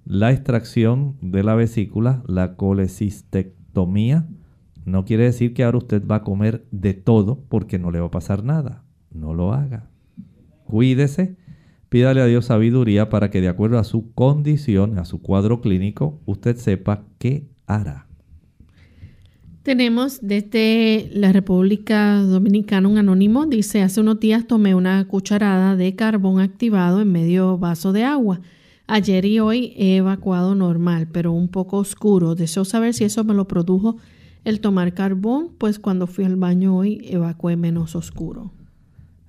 [0.09, 4.27] la extracción de la vesícula, la colecistectomía,
[4.83, 8.07] no quiere decir que ahora usted va a comer de todo porque no le va
[8.07, 8.83] a pasar nada.
[9.13, 9.87] No lo haga.
[10.65, 11.35] Cuídese,
[11.89, 16.19] pídale a Dios sabiduría para que de acuerdo a su condición, a su cuadro clínico,
[16.25, 18.07] usted sepa qué hará.
[19.61, 25.95] Tenemos desde la República Dominicana un anónimo, dice, hace unos días tomé una cucharada de
[25.95, 28.41] carbón activado en medio vaso de agua.
[28.91, 32.33] Ayer y hoy he evacuado normal, pero un poco oscuro.
[32.33, 33.97] Deseo saber si eso me lo produjo
[34.43, 38.51] el tomar carbón, pues cuando fui al baño hoy evacué menos oscuro.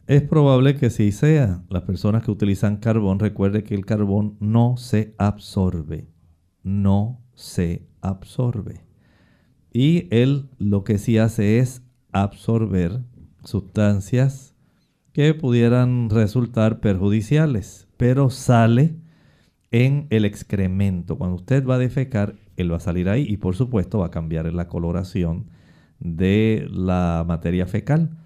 [0.07, 1.63] Es probable que sí sea.
[1.69, 6.09] Las personas que utilizan carbón, recuerde que el carbón no se absorbe.
[6.63, 8.81] No se absorbe.
[9.75, 11.83] Y él lo que sí hace es
[12.13, 13.03] absorber
[13.45, 14.55] sustancias
[15.13, 18.97] que pudieran resultar perjudiciales, pero sale
[19.71, 21.17] en el excremento.
[21.17, 24.11] Cuando usted va a defecar, él va a salir ahí y por supuesto va a
[24.11, 25.47] cambiar la coloración
[26.01, 28.19] de la materia fecal.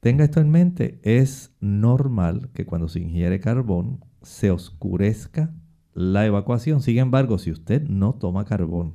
[0.00, 5.52] Tenga esto en mente, es normal que cuando se ingiere carbón se oscurezca
[5.92, 6.80] la evacuación.
[6.82, 8.94] Sin embargo, si usted no toma carbón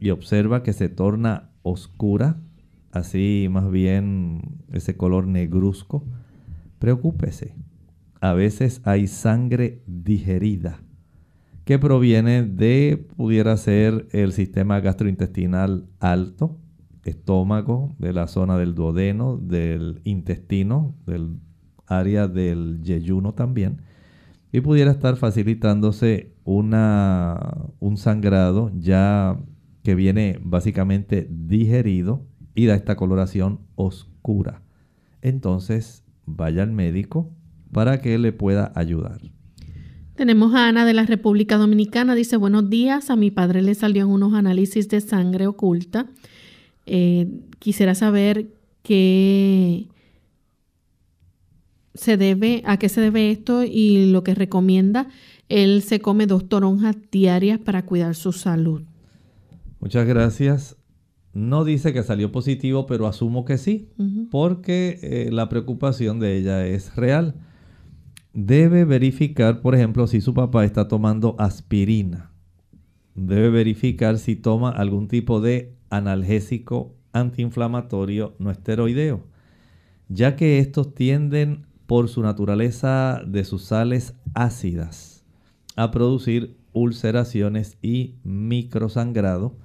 [0.00, 2.36] y observa que se torna oscura,
[2.92, 6.04] así más bien ese color negruzco,
[6.78, 7.54] preocúpese.
[8.20, 10.80] A veces hay sangre digerida
[11.66, 16.60] que proviene de, pudiera ser el sistema gastrointestinal alto,
[17.02, 21.40] estómago, de la zona del duodeno, del intestino, del
[21.88, 23.82] área del yeyuno también,
[24.52, 29.36] y pudiera estar facilitándose una, un sangrado ya
[29.82, 34.62] que viene básicamente digerido y da esta coloración oscura.
[35.20, 37.32] Entonces, vaya al médico
[37.72, 39.35] para que le pueda ayudar.
[40.16, 42.14] Tenemos a Ana de la República Dominicana.
[42.14, 46.06] Dice, buenos días, a mi padre le salieron unos análisis de sangre oculta.
[46.86, 48.48] Eh, quisiera saber
[48.82, 49.88] qué
[51.92, 55.06] se debe, a qué se debe esto y lo que recomienda.
[55.50, 58.84] Él se come dos toronjas diarias para cuidar su salud.
[59.80, 60.76] Muchas gracias.
[61.34, 63.90] No dice que salió positivo, pero asumo que sí,
[64.30, 67.34] porque eh, la preocupación de ella es real
[68.36, 72.32] debe verificar, por ejemplo, si su papá está tomando aspirina.
[73.14, 79.24] Debe verificar si toma algún tipo de analgésico antiinflamatorio no esteroideo,
[80.08, 85.24] ya que estos tienden por su naturaleza de sus sales ácidas
[85.74, 89.56] a producir ulceraciones y microsangrado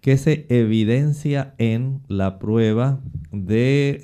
[0.00, 3.00] que se evidencia en la prueba
[3.32, 3.98] de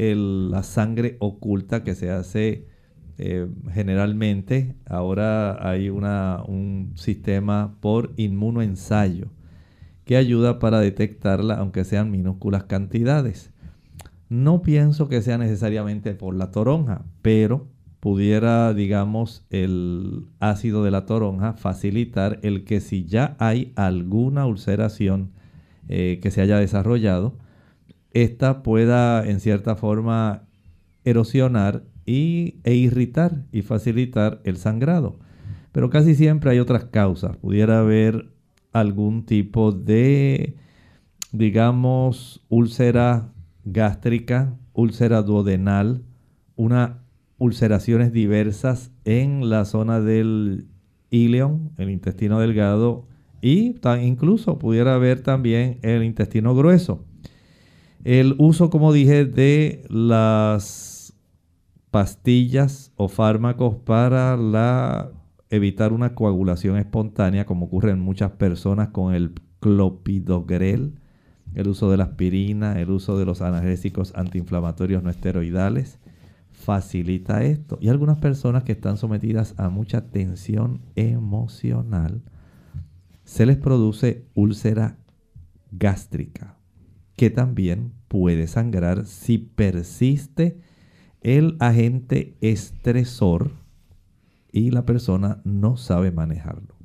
[0.50, 2.66] la sangre oculta que se hace
[3.18, 9.26] eh, generalmente ahora hay un sistema por inmunoensayo
[10.04, 13.52] que ayuda para detectarla aunque sean minúsculas cantidades.
[14.28, 17.66] No pienso que sea necesariamente por la toronja, pero
[17.98, 25.32] pudiera, digamos, el ácido de la toronja facilitar el que si ya hay alguna ulceración
[25.88, 27.36] eh, que se haya desarrollado,
[28.12, 30.44] esta pueda en cierta forma
[31.04, 35.18] erosionar e irritar y facilitar el sangrado.
[35.72, 37.36] Pero casi siempre hay otras causas.
[37.36, 38.32] Pudiera haber
[38.72, 40.56] algún tipo de,
[41.32, 43.32] digamos, úlcera
[43.64, 46.02] gástrica, úlcera duodenal,
[46.56, 46.92] unas
[47.36, 50.66] ulceraciones diversas en la zona del
[51.10, 53.06] ileón, el intestino delgado,
[53.40, 57.04] y incluso pudiera haber también el intestino grueso.
[58.04, 60.97] El uso, como dije, de las
[61.90, 65.10] pastillas o fármacos para la,
[65.50, 70.94] evitar una coagulación espontánea, como ocurre en muchas personas con el clopidogrel,
[71.54, 75.98] el uso de la aspirina, el uso de los analgésicos antiinflamatorios no esteroidales,
[76.50, 77.78] facilita esto.
[77.80, 82.22] Y algunas personas que están sometidas a mucha tensión emocional,
[83.24, 84.98] se les produce úlcera
[85.70, 86.56] gástrica,
[87.16, 90.60] que también puede sangrar si persiste
[91.22, 93.52] el agente estresor
[94.52, 96.78] y la persona no sabe manejarlo.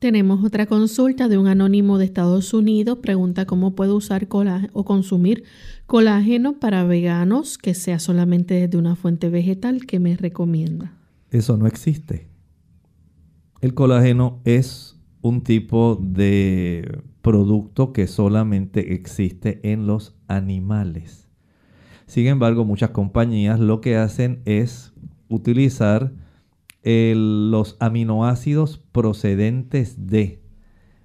[0.00, 2.98] Tenemos otra consulta de un anónimo de Estados Unidos.
[3.02, 5.44] Pregunta cómo puedo usar colágeno o consumir
[5.86, 9.84] colágeno para veganos que sea solamente desde una fuente vegetal.
[9.84, 10.94] ¿Qué me recomienda?
[11.30, 12.28] Eso no existe.
[13.60, 21.29] El colágeno es un tipo de producto que solamente existe en los animales.
[22.10, 24.92] Sin embargo, muchas compañías lo que hacen es
[25.28, 26.12] utilizar
[26.82, 30.42] los aminoácidos procedentes de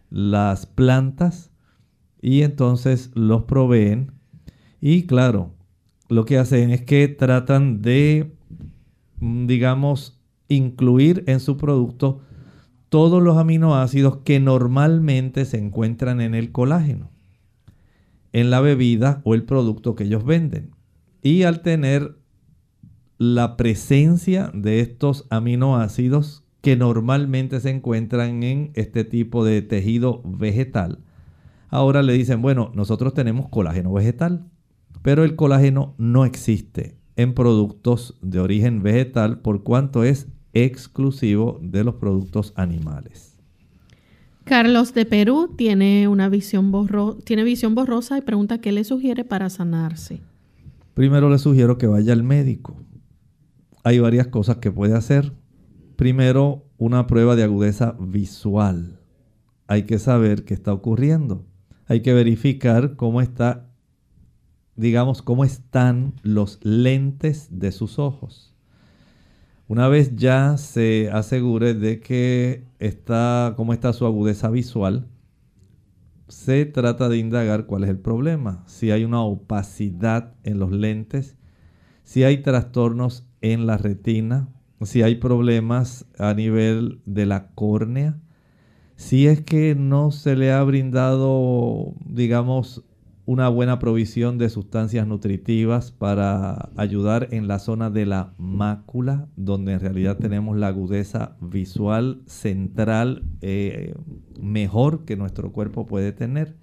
[0.10, 1.52] las plantas
[2.24, 4.14] y entonces los proveen.
[4.82, 5.54] Y claro,
[6.10, 8.34] lo que hacen es que tratan de,
[9.20, 12.22] mm, digamos, incluir en su producto
[12.90, 17.12] todos los aminoácidos que normalmente se encuentran en el colágeno,
[18.34, 20.75] en la bebida o el producto que ellos venden.
[21.26, 22.20] Y al tener
[23.18, 31.00] la presencia de estos aminoácidos que normalmente se encuentran en este tipo de tejido vegetal.
[31.70, 34.46] Ahora le dicen, bueno, nosotros tenemos colágeno vegetal,
[35.02, 41.84] pero el colágeno no existe en productos de origen vegetal por cuanto es exclusivo de
[41.84, 43.36] los productos animales.
[44.44, 46.72] Carlos de Perú tiene una visión
[47.24, 50.22] tiene visión borrosa y pregunta qué le sugiere para sanarse.
[50.96, 52.86] Primero le sugiero que vaya al médico
[53.86, 55.32] hay varias cosas que puede hacer.
[55.96, 59.00] Primero, una prueba de agudeza visual.
[59.68, 61.46] Hay que saber qué está ocurriendo.
[61.86, 63.70] Hay que verificar cómo está,
[64.76, 68.56] digamos, cómo están los lentes de sus ojos.
[69.68, 75.08] Una vez ya se asegure de que está, cómo está su agudeza visual,
[76.28, 78.64] se trata de indagar cuál es el problema.
[78.68, 81.38] Si hay una opacidad en los lentes,
[82.04, 84.50] si hay trastornos en la retina,
[84.82, 88.20] si hay problemas a nivel de la córnea,
[88.96, 92.84] si es que no se le ha brindado, digamos,
[93.26, 99.74] una buena provisión de sustancias nutritivas para ayudar en la zona de la mácula, donde
[99.74, 103.96] en realidad tenemos la agudeza visual central eh,
[104.40, 106.56] mejor que nuestro cuerpo puede tener.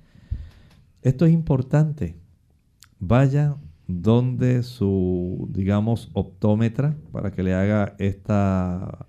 [1.03, 2.17] Esto es importante.
[3.01, 3.57] Vaya
[3.89, 9.07] donde su, digamos, optómetra, para que le haga esta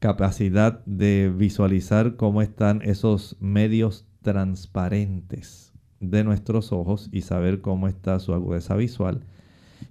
[0.00, 5.63] capacidad de visualizar cómo están esos medios transparentes
[6.10, 9.20] de nuestros ojos y saber cómo está su agudeza visual.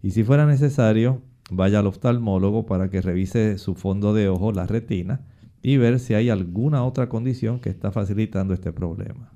[0.02, 4.66] Y si fuera necesario, vaya al oftalmólogo para que revise su fondo de ojo, la
[4.68, 5.22] retina,
[5.62, 9.32] y ver si hay alguna otra condición que está facilitando este problema.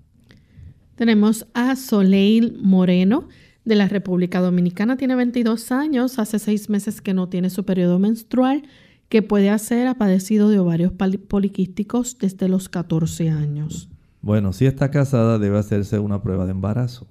[0.95, 3.28] Tenemos a Soleil Moreno
[3.63, 4.97] de la República Dominicana.
[4.97, 8.63] Tiene 22 años, hace seis meses que no tiene su periodo menstrual,
[9.09, 10.91] que puede hacer ha padecido de ovarios
[11.28, 13.89] poliquísticos desde los 14 años.
[14.22, 17.07] Bueno, si está casada debe hacerse una prueba de embarazo.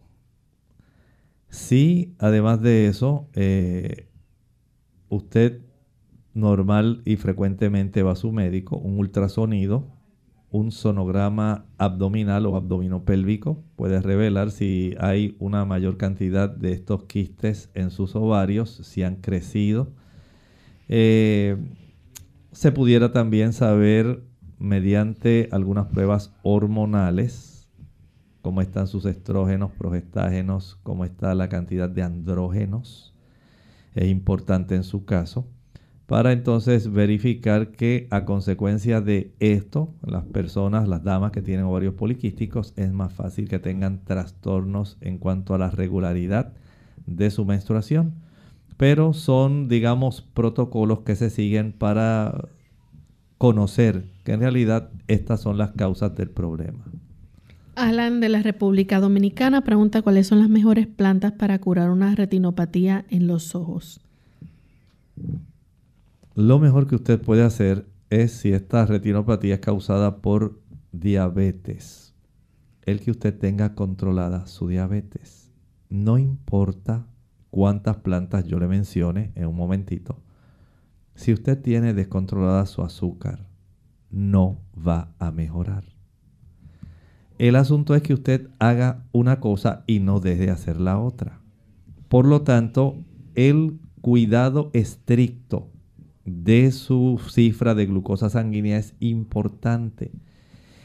[1.48, 4.08] Si además de eso, eh,
[5.08, 5.62] usted
[6.34, 9.96] normal y frecuentemente va a su médico, un ultrasonido
[10.50, 17.70] un sonograma abdominal o abdominopélvico puede revelar si hay una mayor cantidad de estos quistes
[17.74, 19.92] en sus ovarios, si han crecido.
[20.88, 21.56] Eh,
[22.52, 24.22] se pudiera también saber
[24.58, 27.56] mediante algunas pruebas hormonales
[28.46, 33.12] cómo están sus estrógenos, progestágenos, cómo está la cantidad de andrógenos.
[33.96, 35.48] Es importante en su caso
[36.06, 41.94] para entonces verificar que a consecuencia de esto, las personas, las damas que tienen ovarios
[41.94, 46.52] poliquísticos, es más fácil que tengan trastornos en cuanto a la regularidad
[47.04, 48.14] de su menstruación.
[48.76, 52.46] Pero son, digamos, protocolos que se siguen para
[53.38, 56.84] conocer que en realidad estas son las causas del problema.
[57.76, 63.06] Alan de la República Dominicana pregunta cuáles son las mejores plantas para curar una retinopatía
[63.08, 64.00] en los ojos.
[66.34, 70.58] Lo mejor que usted puede hacer es si esta retinopatía es causada por
[70.90, 72.12] diabetes,
[72.82, 75.52] el que usted tenga controlada su diabetes.
[75.88, 77.06] No importa
[77.50, 80.18] cuántas plantas yo le mencione en un momentito.
[81.14, 83.45] Si usted tiene descontrolada su azúcar,
[84.10, 85.84] no va a mejorar.
[87.38, 91.40] El asunto es que usted haga una cosa y no deje de hacer la otra.
[92.08, 92.96] Por lo tanto,
[93.34, 95.70] el cuidado estricto
[96.24, 100.12] de su cifra de glucosa sanguínea es importante.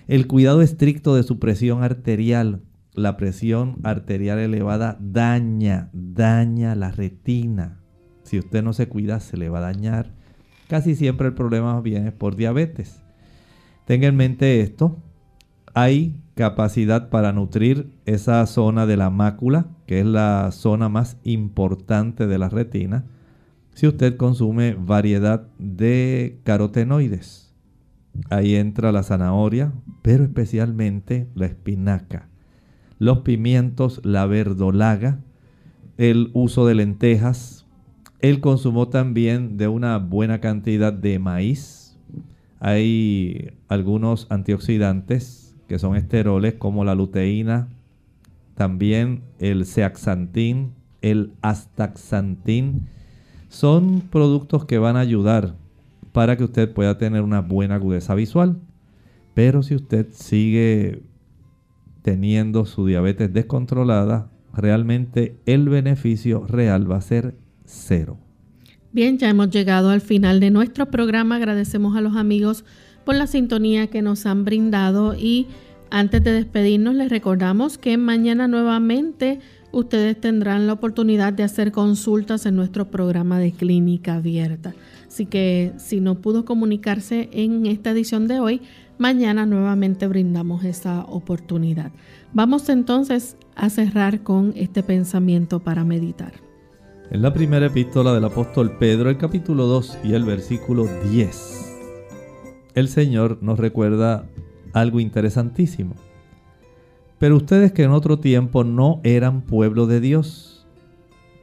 [0.07, 2.61] El cuidado estricto de su presión arterial.
[2.93, 7.79] La presión arterial elevada daña, daña la retina.
[8.23, 10.13] Si usted no se cuida, se le va a dañar.
[10.67, 13.00] Casi siempre el problema viene por diabetes.
[13.85, 14.97] Tenga en mente esto.
[15.73, 22.27] Hay capacidad para nutrir esa zona de la mácula, que es la zona más importante
[22.27, 23.05] de la retina
[23.73, 27.53] si usted consume variedad de carotenoides.
[28.29, 29.71] Ahí entra la zanahoria,
[30.01, 32.27] pero especialmente la espinaca,
[32.99, 35.19] los pimientos, la verdolaga,
[35.97, 37.65] el uso de lentejas,
[38.19, 41.80] el consumo también de una buena cantidad de maíz.
[42.61, 47.67] Hay algunos antioxidantes que son esteroles como la luteína,
[48.55, 52.87] también el zeaxantín, el astaxantín
[53.49, 55.55] son productos que van a ayudar
[56.11, 58.59] para que usted pueda tener una buena agudeza visual.
[59.33, 61.01] Pero si usted sigue
[62.03, 67.35] teniendo su diabetes descontrolada, realmente el beneficio real va a ser
[67.65, 68.19] cero.
[68.93, 71.37] Bien, ya hemos llegado al final de nuestro programa.
[71.37, 72.65] Agradecemos a los amigos
[73.05, 75.47] por la sintonía que nos han brindado y
[75.89, 79.39] antes de despedirnos les recordamos que mañana nuevamente
[79.71, 84.73] ustedes tendrán la oportunidad de hacer consultas en nuestro programa de clínica abierta.
[85.07, 88.61] Así que si no pudo comunicarse en esta edición de hoy,
[88.97, 91.93] mañana nuevamente brindamos esa oportunidad.
[92.33, 96.50] Vamos entonces a cerrar con este pensamiento para meditar.
[97.11, 101.77] En la primera epístola del apóstol Pedro, el capítulo 2 y el versículo 10,
[102.73, 104.23] el Señor nos recuerda
[104.71, 105.95] algo interesantísimo.
[107.19, 110.65] Pero ustedes que en otro tiempo no eran pueblo de Dios,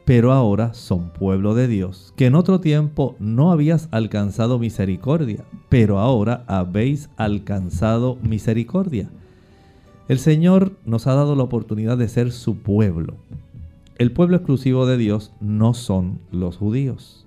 [0.06, 5.98] pero ahora son pueblo de Dios, que en otro tiempo no habías alcanzado misericordia, pero
[5.98, 9.10] ahora habéis alcanzado misericordia.
[10.08, 13.16] El Señor nos ha dado la oportunidad de ser su pueblo.
[13.98, 17.26] El pueblo exclusivo de Dios no son los judíos.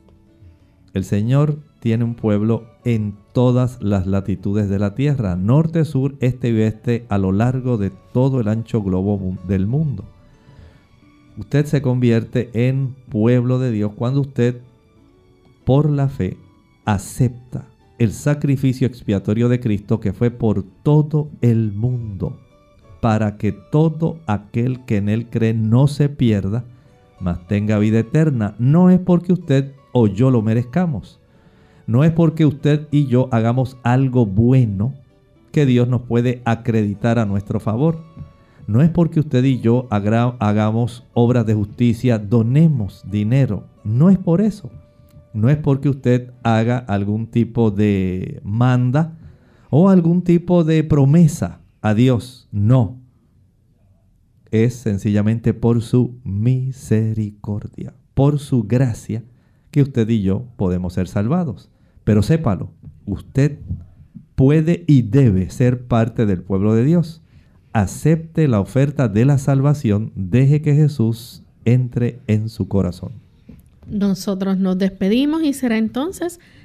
[0.93, 6.49] El Señor tiene un pueblo en todas las latitudes de la Tierra, norte, sur, este
[6.49, 10.05] y oeste, a lo largo de todo el ancho globo del mundo.
[11.37, 14.61] Usted se convierte en pueblo de Dios cuando usted,
[15.65, 16.37] por la fe,
[16.85, 17.67] acepta
[17.99, 22.39] el sacrificio expiatorio de Cristo que fue por todo el mundo,
[23.01, 26.63] para que todo aquel que en él cree no se pierda,
[27.19, 28.55] mas tenga vida eterna.
[28.59, 31.21] No es porque usted o yo lo merezcamos
[31.91, 34.93] no es porque usted y yo hagamos algo bueno
[35.51, 37.97] que Dios nos puede acreditar a nuestro favor.
[38.67, 43.65] No es porque usted y yo hagamos obras de justicia, donemos dinero.
[43.83, 44.69] No es por eso.
[45.33, 49.17] No es porque usted haga algún tipo de manda
[49.69, 52.47] o algún tipo de promesa a Dios.
[52.51, 52.99] No.
[54.51, 59.23] Es sencillamente por su misericordia, por su gracia,
[59.71, 61.69] que usted y yo podemos ser salvados.
[62.03, 62.71] Pero sépalo,
[63.05, 63.59] usted
[64.35, 67.21] puede y debe ser parte del pueblo de Dios.
[67.73, 73.13] Acepte la oferta de la salvación, deje que Jesús entre en su corazón.
[73.87, 76.39] Nosotros nos despedimos y será entonces